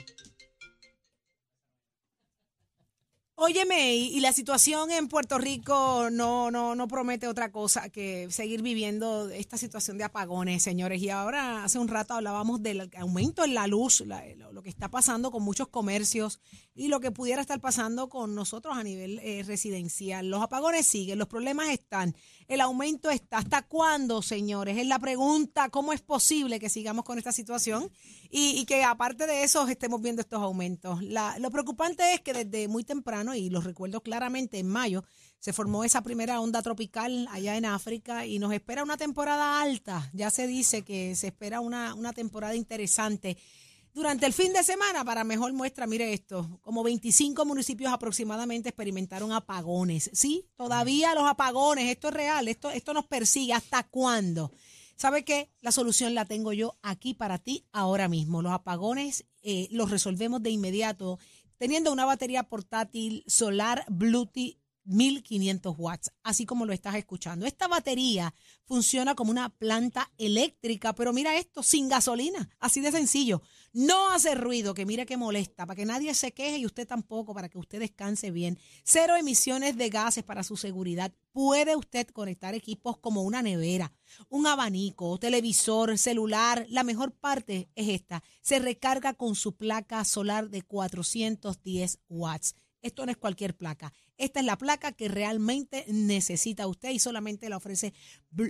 Óyeme, 3.37 3.93
y, 3.97 4.21
la 4.21 4.31
situación 4.31 4.91
en 4.91 5.09
Puerto 5.09 5.37
Rico 5.37 6.09
no, 6.09 6.51
no, 6.51 6.73
no 6.73 6.87
promete 6.87 7.27
otra 7.27 7.51
cosa 7.51 7.89
que 7.89 8.27
seguir 8.31 8.61
viviendo 8.61 9.29
esta 9.29 9.57
situación 9.57 9.97
de 9.97 10.05
apagones, 10.05 10.63
señores. 10.63 11.01
Y 11.01 11.09
ahora, 11.09 11.65
hace 11.65 11.77
un 11.77 11.89
rato 11.89 12.13
hablábamos 12.13 12.63
del 12.63 12.89
aumento 12.97 13.43
en 13.43 13.53
la 13.53 13.67
luz, 13.67 13.99
la- 14.05 14.23
lo, 14.37 14.53
lo 14.53 14.63
que 14.63 14.69
está 14.69 14.87
pasando 14.89 15.31
con 15.31 15.43
muchos 15.43 15.67
comercios 15.67 16.39
y 16.73 16.87
lo 16.87 17.01
que 17.01 17.11
pudiera 17.11 17.41
estar 17.41 17.59
pasando 17.59 18.07
con 18.07 18.35
nosotros 18.35 18.77
a 18.77 18.83
nivel 18.83 19.19
eh, 19.19 19.43
residencial. 19.45 20.29
Los 20.29 20.41
apagones 20.41 20.87
siguen, 20.87 21.19
los 21.19 21.27
problemas 21.27 21.67
están, 21.69 22.15
el 22.47 22.61
aumento 22.61 23.09
está. 23.11 23.39
¿Hasta 23.39 23.63
cuándo, 23.63 24.21
señores? 24.21 24.77
Es 24.77 24.87
la 24.87 24.99
pregunta, 24.99 25.67
¿cómo 25.69 25.91
es 25.91 26.01
posible 26.01 26.57
que 26.61 26.69
sigamos 26.69 27.03
con 27.03 27.17
esta 27.17 27.33
situación 27.33 27.91
y, 28.29 28.51
y 28.57 28.65
que 28.65 28.85
aparte 28.85 29.27
de 29.27 29.43
eso 29.43 29.67
estemos 29.67 30.01
viendo 30.01 30.21
estos 30.21 30.41
aumentos? 30.41 31.03
La- 31.03 31.37
lo 31.39 31.51
preocupante 31.51 32.13
es 32.13 32.21
que 32.21 32.31
desde 32.33 32.69
muy 32.69 32.85
temprano, 32.85 33.24
y 33.33 33.49
lo 33.49 33.61
recuerdo 33.61 34.01
claramente, 34.01 34.59
en 34.59 34.67
mayo 34.67 35.03
se 35.39 35.53
formó 35.53 35.83
esa 35.83 36.01
primera 36.01 36.41
onda 36.41 36.61
tropical 36.61 37.27
allá 37.31 37.55
en 37.55 37.65
África 37.65 38.25
y 38.25 38.39
nos 38.39 38.51
espera 38.51 38.83
una 38.83 38.97
temporada 38.97 39.61
alta. 39.61 40.09
Ya 40.13 40.29
se 40.29 40.47
dice 40.47 40.81
que 40.81 41.15
se 41.15 41.27
espera 41.27 41.61
una, 41.61 41.93
una 41.93 42.13
temporada 42.13 42.55
interesante. 42.55 43.37
Durante 43.93 44.25
el 44.25 44.33
fin 44.33 44.51
de 44.51 44.63
semana, 44.63 45.05
para 45.05 45.23
mejor 45.23 45.53
muestra, 45.53 45.87
mire 45.87 46.13
esto, 46.13 46.59
como 46.61 46.83
25 46.83 47.45
municipios 47.45 47.93
aproximadamente 47.93 48.69
experimentaron 48.69 49.31
apagones. 49.31 50.09
Sí, 50.13 50.49
todavía 50.57 51.15
los 51.15 51.23
apagones, 51.29 51.89
esto 51.89 52.09
es 52.09 52.13
real, 52.13 52.47
esto, 52.49 52.71
esto 52.71 52.93
nos 52.93 53.05
persigue. 53.05 53.53
¿Hasta 53.53 53.83
cuándo? 53.83 54.51
¿Sabe 54.97 55.23
qué? 55.23 55.49
La 55.61 55.71
solución 55.71 56.13
la 56.13 56.25
tengo 56.25 56.53
yo 56.53 56.77
aquí 56.81 57.13
para 57.13 57.37
ti 57.37 57.65
ahora 57.71 58.07
mismo. 58.07 58.41
Los 58.41 58.51
apagones 58.51 59.25
eh, 59.43 59.67
los 59.71 59.91
resolvemos 59.91 60.41
de 60.41 60.49
inmediato 60.49 61.19
teniendo 61.65 61.91
una 61.91 62.05
batería 62.05 62.43
portátil 62.43 63.23
solar 63.25 63.85
Bluetooth 63.89 64.55
1500 64.85 65.75
watts, 65.77 66.11
así 66.23 66.45
como 66.45 66.65
lo 66.65 66.73
estás 66.73 66.95
escuchando. 66.95 67.45
Esta 67.45 67.67
batería 67.67 68.33
funciona 68.65 69.15
como 69.15 69.31
una 69.31 69.49
planta 69.49 70.11
eléctrica, 70.17 70.93
pero 70.93 71.13
mira 71.13 71.35
esto, 71.37 71.63
sin 71.63 71.89
gasolina, 71.89 72.49
así 72.59 72.81
de 72.81 72.91
sencillo. 72.91 73.41
No 73.73 74.11
hace 74.11 74.35
ruido, 74.35 74.73
que 74.73 74.85
mira 74.85 75.05
que 75.05 75.17
molesta, 75.17 75.65
para 75.65 75.75
que 75.75 75.85
nadie 75.85 76.13
se 76.13 76.33
queje 76.33 76.59
y 76.59 76.65
usted 76.65 76.87
tampoco, 76.87 77.33
para 77.33 77.49
que 77.49 77.57
usted 77.57 77.79
descanse 77.79 78.31
bien. 78.31 78.57
Cero 78.83 79.15
emisiones 79.15 79.75
de 79.75 79.89
gases 79.89 80.23
para 80.23 80.43
su 80.43 80.55
seguridad. 80.55 81.11
Puede 81.31 81.75
usted 81.75 82.07
conectar 82.07 82.55
equipos 82.55 82.97
como 82.97 83.23
una 83.23 83.41
nevera, 83.41 83.91
un 84.29 84.47
abanico, 84.47 85.17
televisor, 85.17 85.97
celular. 85.97 86.65
La 86.69 86.83
mejor 86.83 87.11
parte 87.11 87.69
es 87.75 87.89
esta. 87.89 88.23
Se 88.41 88.59
recarga 88.59 89.13
con 89.13 89.35
su 89.35 89.55
placa 89.55 90.05
solar 90.05 90.49
de 90.49 90.61
410 90.61 91.99
watts. 92.07 92.55
Esto 92.81 93.05
no 93.05 93.11
es 93.11 93.17
cualquier 93.17 93.57
placa. 93.57 93.91
Esta 94.17 94.39
es 94.39 94.45
la 94.45 94.57
placa 94.57 94.91
que 94.93 95.07
realmente 95.07 95.85
necesita 95.87 96.67
usted 96.67 96.91
y 96.91 96.99
solamente 96.99 97.49
la 97.49 97.57
ofrece 97.57 97.93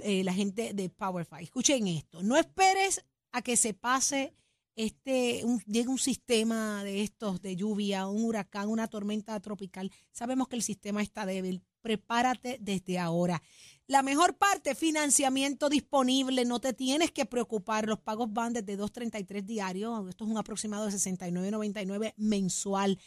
eh, 0.04 0.24
la 0.24 0.34
gente 0.34 0.74
de 0.74 0.90
PowerFi. 0.90 1.44
Escuchen 1.44 1.88
esto. 1.88 2.22
No 2.22 2.38
esperes 2.38 3.04
a 3.32 3.42
que 3.42 3.58
se 3.58 3.74
pase 3.74 4.34
este 4.76 5.44
un, 5.46 5.62
llegue 5.62 5.88
un 5.88 5.98
sistema 5.98 6.84
de 6.84 7.02
estos 7.02 7.42
de 7.42 7.56
lluvia, 7.56 8.08
un 8.08 8.26
huracán, 8.26 8.70
una 8.70 8.88
tormenta 8.88 9.40
tropical. 9.40 9.92
Sabemos 10.12 10.48
que 10.48 10.56
el 10.58 10.64
sistema 10.64 11.02
está 11.02 11.26
débil. 11.26 11.64
Prepárate 11.82 12.58
desde 12.60 12.98
ahora. 12.98 13.42
La 13.88 14.02
mejor 14.02 14.36
parte, 14.36 14.74
financiamiento 14.74 15.70
disponible, 15.70 16.44
no 16.44 16.60
te 16.60 16.74
tienes 16.74 17.12
que 17.12 17.26
preocupar. 17.26 17.88
Los 17.88 18.00
pagos 18.00 18.34
van 18.34 18.54
desde 18.54 18.78
2.33 18.78 19.44
diarios, 19.44 20.10
esto 20.10 20.26
es 20.26 20.32
un 20.32 20.38
aproximado 20.38 20.86
de 20.88 20.94
69.99 20.94 22.14
mensual 22.18 23.00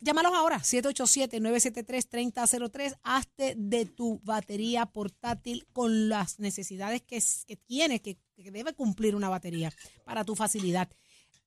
Llámalos 0.00 0.32
ahora, 0.34 0.58
787-973-3003. 0.58 2.98
Hazte 3.04 3.54
de 3.56 3.86
tu 3.86 4.20
batería 4.24 4.86
portátil 4.86 5.68
con 5.72 6.08
las 6.08 6.40
necesidades 6.40 7.02
que, 7.02 7.22
que 7.46 7.56
tiene, 7.56 8.02
que, 8.02 8.18
que 8.36 8.50
debe 8.50 8.74
cumplir 8.74 9.14
una 9.14 9.28
batería 9.28 9.72
para 10.04 10.24
tu 10.24 10.34
facilidad. 10.34 10.90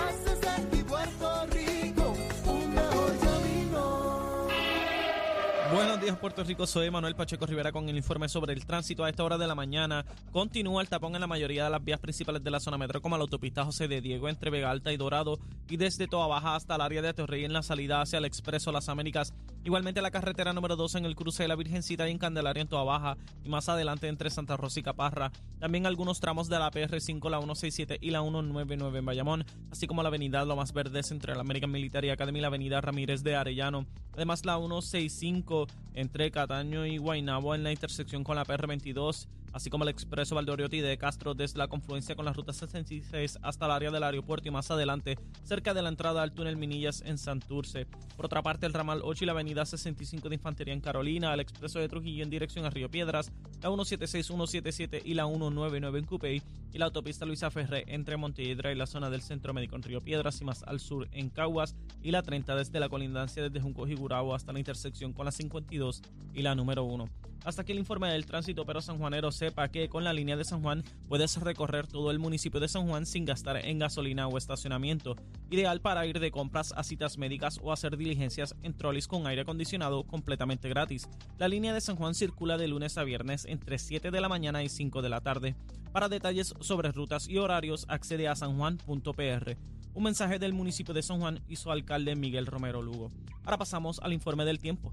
Buenos 5.76 6.00
días, 6.00 6.16
Puerto 6.16 6.42
Rico. 6.42 6.66
Soy 6.66 6.90
Manuel 6.90 7.14
Pacheco 7.14 7.44
Rivera 7.44 7.70
con 7.70 7.86
el 7.90 7.98
informe 7.98 8.30
sobre 8.30 8.54
el 8.54 8.64
tránsito. 8.64 9.04
A 9.04 9.10
esta 9.10 9.22
hora 9.22 9.36
de 9.36 9.46
la 9.46 9.54
mañana 9.54 10.06
continúa 10.32 10.80
el 10.80 10.88
tapón 10.88 11.14
en 11.14 11.20
la 11.20 11.26
mayoría 11.26 11.64
de 11.64 11.70
las 11.70 11.84
vías 11.84 12.00
principales 12.00 12.42
de 12.42 12.50
la 12.50 12.60
zona 12.60 12.78
metro, 12.78 13.02
como 13.02 13.18
la 13.18 13.24
autopista 13.24 13.62
José 13.62 13.86
de 13.86 14.00
Diego 14.00 14.30
entre 14.30 14.48
Vega 14.48 14.70
Alta 14.70 14.90
y 14.90 14.96
Dorado, 14.96 15.38
y 15.68 15.76
desde 15.76 16.08
Toa 16.08 16.28
Baja 16.28 16.56
hasta 16.56 16.76
el 16.76 16.80
área 16.80 17.02
de 17.02 17.12
Torrey 17.12 17.44
en 17.44 17.52
la 17.52 17.62
salida 17.62 18.00
hacia 18.00 18.16
el 18.16 18.24
Expreso 18.24 18.72
Las 18.72 18.88
Américas. 18.88 19.34
Igualmente 19.66 20.00
la 20.00 20.12
carretera 20.12 20.52
número 20.52 20.76
2 20.76 20.94
en 20.94 21.06
el 21.06 21.16
cruce 21.16 21.42
de 21.42 21.48
la 21.48 21.56
Virgencita 21.56 22.06
y 22.06 22.12
en 22.12 22.18
Candelaria 22.18 22.62
en 22.62 22.68
Toa 22.68 22.84
Baja, 22.84 23.16
y 23.42 23.48
más 23.48 23.68
adelante 23.68 24.06
entre 24.06 24.30
Santa 24.30 24.56
Rosa 24.56 24.78
y 24.78 24.84
Caparra. 24.84 25.32
También 25.58 25.86
algunos 25.86 26.20
tramos 26.20 26.48
de 26.48 26.56
la 26.56 26.70
PR5, 26.70 27.28
la 27.28 27.38
167 27.38 27.98
y 28.00 28.10
la 28.10 28.20
199 28.20 29.00
en 29.00 29.04
Bayamón, 29.04 29.44
así 29.72 29.88
como 29.88 30.04
la 30.04 30.08
avenida 30.08 30.44
Lomas 30.44 30.72
Verdes 30.72 31.10
entre 31.10 31.34
la 31.34 31.40
American 31.40 31.72
Military 31.72 32.10
Academy 32.10 32.38
y 32.38 32.42
la 32.42 32.46
avenida 32.46 32.80
Ramírez 32.80 33.24
de 33.24 33.34
Arellano. 33.34 33.86
Además, 34.14 34.44
la 34.44 34.56
165 34.56 35.66
entre 35.94 36.30
Cataño 36.30 36.86
y 36.86 36.98
Guaynabo 36.98 37.56
en 37.56 37.64
la 37.64 37.72
intersección 37.72 38.22
con 38.22 38.36
la 38.36 38.44
PR22, 38.44 39.26
así 39.52 39.70
como 39.70 39.84
el 39.84 39.90
expreso 39.90 40.34
Valdoriotti 40.34 40.80
de 40.80 40.98
Castro 40.98 41.34
desde 41.34 41.58
la 41.58 41.68
confluencia 41.68 42.14
con 42.14 42.24
la 42.24 42.32
ruta 42.32 42.52
66 42.52 43.38
hasta 43.42 43.66
el 43.66 43.72
área 43.72 43.90
del 43.90 44.02
aeropuerto 44.02 44.48
y 44.48 44.50
más 44.50 44.70
adelante 44.70 45.18
cerca 45.42 45.74
de 45.74 45.82
la 45.82 45.88
entrada 45.88 46.22
al 46.22 46.32
túnel 46.32 46.56
Minillas 46.56 47.02
en 47.04 47.18
Santurce. 47.18 47.86
Por 48.16 48.26
otra 48.26 48.42
parte, 48.42 48.66
el 48.66 48.72
ramal 48.72 49.00
8 49.02 49.24
y 49.24 49.26
la 49.26 49.32
avenida 49.32 49.64
65 49.64 50.28
de 50.28 50.34
Infantería 50.34 50.74
en 50.74 50.80
Carolina, 50.80 51.32
el 51.32 51.40
expreso 51.40 51.78
de 51.78 51.88
Trujillo 51.88 52.22
en 52.22 52.30
dirección 52.30 52.64
a 52.64 52.70
Río 52.70 52.90
Piedras, 52.90 53.32
la 53.62 53.68
176, 53.68 54.26
177 54.26 55.02
y 55.04 55.14
la 55.14 55.26
199 55.26 55.98
en 55.98 56.04
Cupey 56.04 56.42
y 56.72 56.78
la 56.78 56.86
autopista 56.86 57.24
Luisa 57.24 57.50
Ferré 57.50 57.84
entre 57.88 58.16
Montelledra 58.16 58.72
y 58.72 58.74
la 58.74 58.86
zona 58.86 59.10
del 59.10 59.22
Centro 59.22 59.54
Médico 59.54 59.76
en 59.76 59.82
Río 59.82 60.02
Piedras 60.02 60.40
y 60.40 60.44
más 60.44 60.62
al 60.62 60.80
sur 60.80 61.08
en 61.12 61.30
Caguas 61.30 61.74
y 62.02 62.10
la 62.10 62.22
30 62.22 62.54
desde 62.56 62.80
la 62.80 62.88
colindancia 62.88 63.42
desde 63.42 63.60
Junco 63.60 63.86
y 63.86 63.94
Gurabo 63.94 64.34
hasta 64.34 64.52
la 64.52 64.58
intersección 64.58 65.12
con 65.12 65.24
la 65.24 65.32
52 65.32 66.02
y 66.34 66.42
la 66.42 66.54
número 66.54 66.84
1. 66.84 67.08
Hasta 67.46 67.62
aquí 67.62 67.70
el 67.70 67.78
informe 67.78 68.08
del 68.08 68.26
tránsito, 68.26 68.66
pero 68.66 68.82
San 68.82 68.98
Juanero 68.98 69.30
sepa 69.30 69.68
que 69.68 69.88
con 69.88 70.02
la 70.02 70.12
línea 70.12 70.36
de 70.36 70.44
San 70.44 70.62
Juan 70.62 70.82
puedes 71.08 71.40
recorrer 71.40 71.86
todo 71.86 72.10
el 72.10 72.18
municipio 72.18 72.58
de 72.58 72.66
San 72.66 72.88
Juan 72.88 73.06
sin 73.06 73.24
gastar 73.24 73.64
en 73.64 73.78
gasolina 73.78 74.26
o 74.26 74.36
estacionamiento. 74.36 75.14
Ideal 75.48 75.80
para 75.80 76.04
ir 76.06 76.18
de 76.18 76.32
compras 76.32 76.74
a 76.76 76.82
citas 76.82 77.18
médicas 77.18 77.60
o 77.62 77.72
hacer 77.72 77.96
diligencias 77.96 78.56
en 78.64 78.76
trolis 78.76 79.06
con 79.06 79.28
aire 79.28 79.42
acondicionado 79.42 80.02
completamente 80.02 80.68
gratis. 80.68 81.08
La 81.38 81.46
línea 81.46 81.72
de 81.72 81.80
San 81.80 81.94
Juan 81.94 82.16
circula 82.16 82.58
de 82.58 82.66
lunes 82.66 82.98
a 82.98 83.04
viernes 83.04 83.44
entre 83.44 83.78
7 83.78 84.10
de 84.10 84.20
la 84.20 84.28
mañana 84.28 84.64
y 84.64 84.68
5 84.68 85.00
de 85.00 85.08
la 85.08 85.20
tarde. 85.20 85.54
Para 85.92 86.08
detalles 86.08 86.52
sobre 86.58 86.90
rutas 86.90 87.28
y 87.28 87.38
horarios, 87.38 87.86
accede 87.88 88.26
a 88.26 88.34
sanjuan.pr. 88.34 89.56
Un 89.94 90.02
mensaje 90.02 90.40
del 90.40 90.52
municipio 90.52 90.92
de 90.92 91.02
San 91.04 91.20
Juan 91.20 91.40
y 91.48 91.54
su 91.54 91.70
alcalde 91.70 92.16
Miguel 92.16 92.46
Romero 92.46 92.82
Lugo. 92.82 93.12
Ahora 93.44 93.56
pasamos 93.56 94.00
al 94.00 94.12
informe 94.12 94.44
del 94.44 94.58
tiempo. 94.58 94.92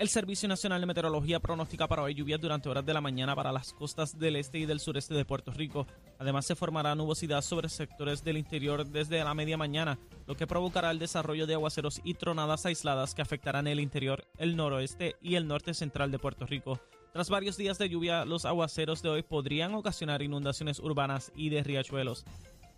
El 0.00 0.08
Servicio 0.08 0.48
Nacional 0.48 0.80
de 0.80 0.86
Meteorología 0.86 1.40
pronostica 1.40 1.86
para 1.86 2.02
hoy 2.02 2.14
lluvias 2.14 2.40
durante 2.40 2.70
horas 2.70 2.86
de 2.86 2.94
la 2.94 3.02
mañana 3.02 3.36
para 3.36 3.52
las 3.52 3.74
costas 3.74 4.18
del 4.18 4.36
este 4.36 4.58
y 4.58 4.64
del 4.64 4.80
sureste 4.80 5.12
de 5.12 5.26
Puerto 5.26 5.52
Rico. 5.52 5.86
Además, 6.18 6.46
se 6.46 6.54
formará 6.54 6.94
nubosidad 6.94 7.42
sobre 7.42 7.68
sectores 7.68 8.24
del 8.24 8.38
interior 8.38 8.86
desde 8.86 9.22
la 9.22 9.34
media 9.34 9.58
mañana, 9.58 9.98
lo 10.26 10.38
que 10.38 10.46
provocará 10.46 10.90
el 10.90 10.98
desarrollo 10.98 11.46
de 11.46 11.52
aguaceros 11.52 12.00
y 12.02 12.14
tronadas 12.14 12.64
aisladas 12.64 13.14
que 13.14 13.20
afectarán 13.20 13.66
el 13.66 13.78
interior, 13.78 14.24
el 14.38 14.56
noroeste 14.56 15.16
y 15.20 15.34
el 15.34 15.46
norte 15.46 15.74
central 15.74 16.10
de 16.10 16.18
Puerto 16.18 16.46
Rico. 16.46 16.80
Tras 17.12 17.28
varios 17.28 17.58
días 17.58 17.76
de 17.76 17.90
lluvia, 17.90 18.24
los 18.24 18.46
aguaceros 18.46 19.02
de 19.02 19.10
hoy 19.10 19.22
podrían 19.22 19.74
ocasionar 19.74 20.22
inundaciones 20.22 20.78
urbanas 20.78 21.30
y 21.36 21.50
de 21.50 21.62
riachuelos. 21.62 22.24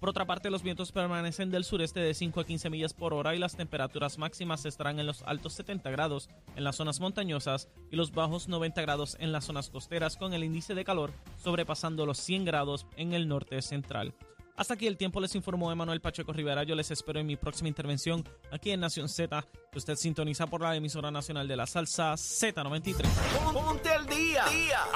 Por 0.02 0.08
otra 0.08 0.26
parte, 0.26 0.50
los 0.50 0.64
vientos 0.64 0.90
permanecen 0.90 1.52
del 1.52 1.62
sureste 1.62 2.00
de 2.00 2.12
5 2.12 2.40
a 2.40 2.44
15 2.44 2.70
millas 2.70 2.92
por 2.92 3.14
hora 3.14 3.36
y 3.36 3.38
las 3.38 3.54
temperaturas 3.54 4.18
máximas 4.18 4.66
estarán 4.66 4.98
en 4.98 5.06
los 5.06 5.22
altos 5.22 5.52
70 5.52 5.88
grados 5.92 6.28
en 6.56 6.64
las 6.64 6.74
zonas 6.74 6.98
montañosas 6.98 7.68
y 7.88 7.94
los 7.94 8.10
bajos 8.10 8.48
90 8.48 8.82
grados 8.82 9.16
en 9.20 9.30
las 9.30 9.44
zonas 9.44 9.70
costeras 9.70 10.16
con 10.16 10.32
el 10.32 10.42
índice 10.42 10.74
de 10.74 10.84
calor 10.84 11.12
sobrepasando 11.36 12.04
los 12.04 12.18
100 12.18 12.44
grados 12.46 12.84
en 12.96 13.12
el 13.12 13.28
norte 13.28 13.62
central. 13.62 14.12
Hasta 14.56 14.74
aquí 14.74 14.86
el 14.86 14.96
tiempo 14.96 15.20
les 15.20 15.34
informó 15.34 15.72
Emanuel 15.72 16.00
Pacheco 16.00 16.32
Rivera. 16.32 16.62
Yo 16.62 16.74
les 16.74 16.90
espero 16.90 17.20
en 17.20 17.26
mi 17.26 17.36
próxima 17.36 17.68
intervención 17.68 18.24
aquí 18.50 18.70
en 18.70 18.80
Nación 18.80 19.08
Z, 19.08 19.44
que 19.70 19.78
usted 19.78 19.96
sintoniza 19.96 20.46
por 20.46 20.60
la 20.60 20.76
emisora 20.76 21.10
nacional 21.10 21.48
de 21.48 21.56
la 21.56 21.66
salsa 21.66 22.12
Z93. 22.14 23.04
Ponte 23.52 23.90
al 23.90 24.06
día. 24.06 24.44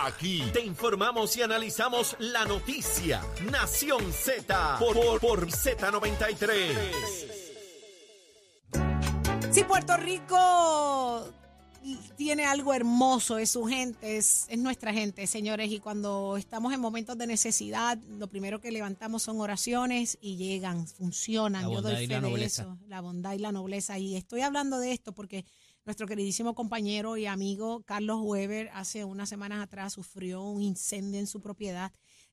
Aquí 0.04 0.42
te 0.52 0.60
informamos 0.60 1.36
y 1.36 1.42
analizamos 1.42 2.16
la 2.18 2.44
noticia. 2.44 3.22
Nación 3.50 4.12
Z 4.12 4.76
por, 4.78 4.94
por, 4.94 5.20
por 5.20 5.46
Z93. 5.46 6.70
Si 9.50 9.64
Puerto 9.64 9.96
Rico 9.96 11.32
tiene 12.16 12.44
algo 12.44 12.74
hermoso, 12.74 13.38
es 13.38 13.50
su 13.50 13.64
gente, 13.64 14.16
es, 14.16 14.46
es 14.48 14.58
nuestra 14.58 14.92
gente, 14.92 15.26
señores. 15.26 15.70
Y 15.70 15.78
cuando 15.78 16.36
estamos 16.36 16.72
en 16.72 16.80
momentos 16.80 17.16
de 17.16 17.26
necesidad, 17.26 17.98
lo 18.18 18.28
primero 18.28 18.60
que 18.60 18.70
levantamos 18.70 19.22
son 19.22 19.40
oraciones 19.40 20.18
y 20.20 20.36
llegan, 20.36 20.86
funcionan. 20.86 21.64
La 21.68 21.74
Yo 21.74 21.82
doy 21.82 22.04
y 22.04 22.06
fe 22.06 22.14
de 22.14 22.20
nobleza. 22.20 22.62
eso, 22.62 22.78
la 22.88 23.00
bondad 23.00 23.34
y 23.34 23.38
la 23.38 23.52
nobleza. 23.52 23.98
Y 23.98 24.16
estoy 24.16 24.40
hablando 24.40 24.78
de 24.78 24.92
esto 24.92 25.12
porque 25.12 25.44
nuestro 25.84 26.06
queridísimo 26.06 26.54
compañero 26.54 27.16
y 27.16 27.26
amigo 27.26 27.82
Carlos 27.84 28.18
Weber 28.22 28.70
hace 28.74 29.04
unas 29.04 29.28
semanas 29.28 29.62
atrás 29.62 29.92
sufrió 29.92 30.42
un 30.42 30.60
incendio 30.62 31.20
en 31.20 31.28
su 31.28 31.40
propiedad 31.40 31.92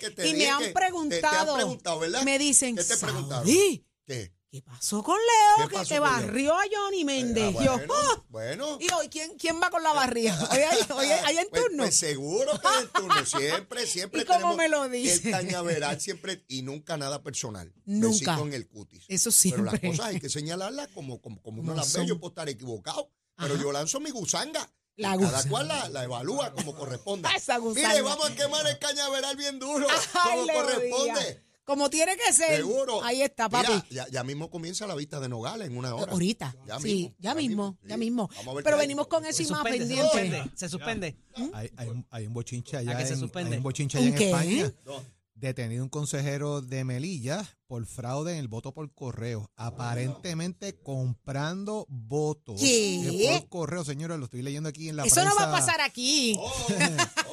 Eh, 0.00 0.28
y 0.30 0.34
me 0.34 0.48
han 0.48 0.62
te- 0.62 0.72
preguntado. 0.72 1.44
Te, 1.44 1.50
han 1.50 1.56
preguntado, 1.56 1.98
¿verdad? 1.98 2.22
Me 2.22 2.38
dicen, 2.38 2.76
¿Qué 2.76 2.84
te 2.84 2.96
preguntaron? 2.96 3.44
"Saudi, 3.46 3.84
¿Qué? 4.06 4.32
¿qué 4.52 4.62
pasó 4.62 5.02
con 5.02 5.16
Leo? 5.18 5.68
¿Qué 5.68 5.78
Que 5.88 5.94
Leo? 5.94 6.02
barrió 6.02 6.54
a 6.54 6.62
Johnny 6.72 7.04
Méndez. 7.04 7.56
Ah, 7.58 7.64
Yo, 7.64 7.76
bueno, 7.88 8.24
bueno. 8.28 8.78
Y 8.80 8.88
hoy, 8.92 9.08
¿quién, 9.08 9.36
quién 9.36 9.60
va 9.60 9.68
con 9.70 9.82
la 9.82 9.92
barriga? 9.92 10.38
Hoy 10.52 10.58
hay, 10.58 10.78
hoy 10.96 11.06
hay- 11.06 11.20
hay 11.24 11.38
en 11.38 11.48
Pues- 11.50 11.62
turno. 11.62 11.82
Pues, 11.82 11.96
seguro 11.98 12.52
que 12.60 12.68
hay 12.68 12.82
en 12.84 12.88
turno. 12.90 13.26
Siempre, 13.26 13.86
siempre 13.88 14.20
¿Y 14.22 14.24
cómo 14.26 14.54
me 14.54 14.68
lo 14.68 14.88
dice? 14.88 15.26
El 15.26 15.32
cañaveral 15.32 16.00
siempre 16.00 16.44
y 16.46 16.62
nunca 16.62 16.96
nada 16.96 17.20
personal. 17.24 17.72
Nunca. 17.84 18.10
Besito 18.36 18.46
en 18.46 18.52
el 18.54 18.68
cutis. 18.68 19.06
Eso 19.08 19.30
Pero 19.50 19.64
las 19.64 19.72
siempre. 19.72 19.90
cosas 19.90 20.06
hay 20.06 20.20
que 20.20 20.28
señalarlas 20.28 20.86
como, 20.94 21.20
como, 21.20 21.42
como 21.42 21.62
uno 21.62 21.74
las 21.74 21.92
ve. 21.94 22.06
Yo 22.06 22.20
puedo 22.20 22.30
estar 22.30 22.48
equivocado. 22.48 23.10
Pero 23.36 23.56
yo 23.56 23.72
lanzo 23.72 24.00
mi 24.00 24.10
gusanga. 24.10 24.68
La 24.96 25.08
Cada 25.10 25.16
gusanga. 25.16 25.48
cual 25.50 25.68
la, 25.68 25.88
la 25.88 26.04
evalúa 26.04 26.52
como 26.52 26.74
corresponde. 26.74 27.28
Esa 27.36 27.58
gusanga. 27.58 27.88
Mire, 27.88 28.02
vamos 28.02 28.30
a 28.30 28.34
quemar 28.34 28.66
el 28.66 28.78
cañaveral 28.78 29.36
bien 29.36 29.58
duro. 29.58 29.86
Ay, 29.90 30.38
como 30.46 30.52
corresponde. 30.60 31.20
Díaz. 31.20 31.36
Como 31.64 31.88
tiene 31.88 32.14
que 32.18 32.30
ser. 32.32 32.56
Seguro. 32.58 33.02
Ahí 33.02 33.22
está, 33.22 33.48
papi. 33.48 33.72
Mira, 33.72 33.86
ya, 33.90 34.06
ya 34.08 34.22
mismo 34.22 34.50
comienza 34.50 34.86
la 34.86 34.94
vista 34.94 35.18
de 35.18 35.30
Nogales 35.30 35.66
en 35.68 35.76
una 35.78 35.94
hora. 35.94 36.12
Ahorita. 36.12 36.54
Ya 36.66 36.78
sí, 36.78 36.84
mismo, 36.94 37.14
ya 37.18 37.34
mismo, 37.34 37.78
sí. 37.82 37.88
ya 37.88 37.96
mismo. 37.96 38.28
Vamos 38.36 38.48
a 38.48 38.54
ver 38.56 38.64
Pero 38.64 38.76
venimos 38.76 39.06
con 39.06 39.24
eso 39.24 39.42
y 39.42 39.46
más 39.46 39.60
suspende, 39.62 39.78
se 39.78 39.94
pendiente. 39.94 40.10
suspende, 40.28 40.50
se 40.56 40.68
suspende. 40.68 41.16
Hay, 41.54 41.70
hay 41.76 41.88
un, 41.88 42.06
hay 42.10 42.26
un 42.26 42.34
bochinche 42.34 42.76
allá, 42.76 42.92
¿A 42.92 42.98
que 42.98 43.06
se 43.06 43.14
en, 43.14 43.18
suspende? 43.20 43.52
hay 43.52 43.56
un 43.56 43.62
bochinche 43.62 43.98
¿Un 43.98 44.04
allá 44.04 44.12
en 44.12 44.18
qué? 44.18 44.30
España. 44.30 44.72
¿Dónde? 44.84 45.08
Detenido 45.44 45.84
un 45.84 45.90
consejero 45.90 46.62
de 46.62 46.84
Melilla 46.84 47.46
por 47.66 47.84
fraude 47.84 48.32
en 48.32 48.38
el 48.38 48.48
voto 48.48 48.72
por 48.72 48.90
correo. 48.94 49.50
Aparentemente 49.56 50.74
comprando 50.80 51.84
votos 51.90 52.58
¿Qué? 52.58 53.40
por 53.40 53.48
correo, 53.50 53.84
señores. 53.84 54.18
Lo 54.18 54.24
estoy 54.24 54.40
leyendo 54.40 54.70
aquí 54.70 54.88
en 54.88 54.96
la 54.96 55.04
Eso 55.04 55.16
prensa. 55.16 55.30
no 55.34 55.36
va 55.38 55.48
a 55.48 55.50
pasar 55.52 55.82
aquí. 55.82 56.38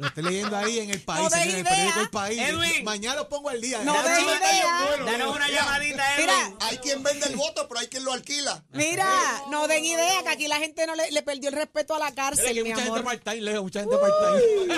Lo 0.00 0.06
estoy 0.06 0.22
leyendo 0.24 0.56
ahí 0.56 0.78
en 0.80 0.90
el 0.90 1.00
país, 1.02 1.30
No 1.30 1.36
en 1.36 1.50
el 1.56 1.62
periódico 1.64 2.00
El 2.00 2.10
País. 2.10 2.40
Edwin. 2.40 2.84
Mañana 2.84 3.16
lo 3.16 3.28
pongo 3.28 3.50
al 3.50 3.60
día. 3.60 3.82
No. 3.84 3.92
Danos 3.92 5.36
una 5.36 5.48
llamadita, 5.50 6.14
Edwin. 6.16 6.26
Mira, 6.26 6.52
Hay 6.60 6.78
quien 6.78 7.02
vende 7.02 7.26
el 7.26 7.36
voto, 7.36 7.68
pero 7.68 7.80
hay 7.80 7.88
quien 7.88 8.04
lo 8.04 8.12
alquila. 8.12 8.64
mira, 8.72 9.06
no 9.50 9.68
den 9.68 9.84
idea 9.84 10.22
que 10.22 10.28
aquí 10.30 10.48
la 10.48 10.56
gente 10.56 10.86
no 10.86 10.94
le, 10.94 11.10
le 11.10 11.22
perdió 11.22 11.50
el 11.50 11.54
respeto 11.54 11.94
a 11.94 11.98
la 11.98 12.06
Mira 12.10 12.14
cárcel, 12.16 12.54
que 12.54 12.62
mi 12.64 12.70
mucha 12.70 12.82
amor. 12.82 12.98
gente 13.10 13.36
Leo, 13.40 13.62
mucha 13.62 13.80
gente 13.80 13.96
part-time. 13.96 14.74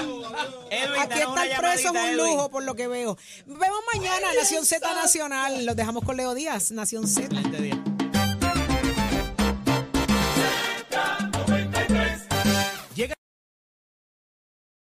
Aquí 1.02 1.18
estar 1.20 1.56
preso 1.60 1.88
es 1.94 2.02
un 2.10 2.16
lujo, 2.16 2.50
por 2.50 2.64
lo 2.64 2.74
que 2.74 2.88
veo. 2.88 3.16
Vemos 3.46 3.80
mañana 3.94 4.26
Nación 4.34 4.64
Z 4.66 4.92
Nacional. 4.94 5.64
Los 5.64 5.76
dejamos 5.76 6.04
con 6.04 6.16
Leo 6.16 6.34
Díaz, 6.34 6.72
Nación 6.72 7.06
Z. 7.06 7.28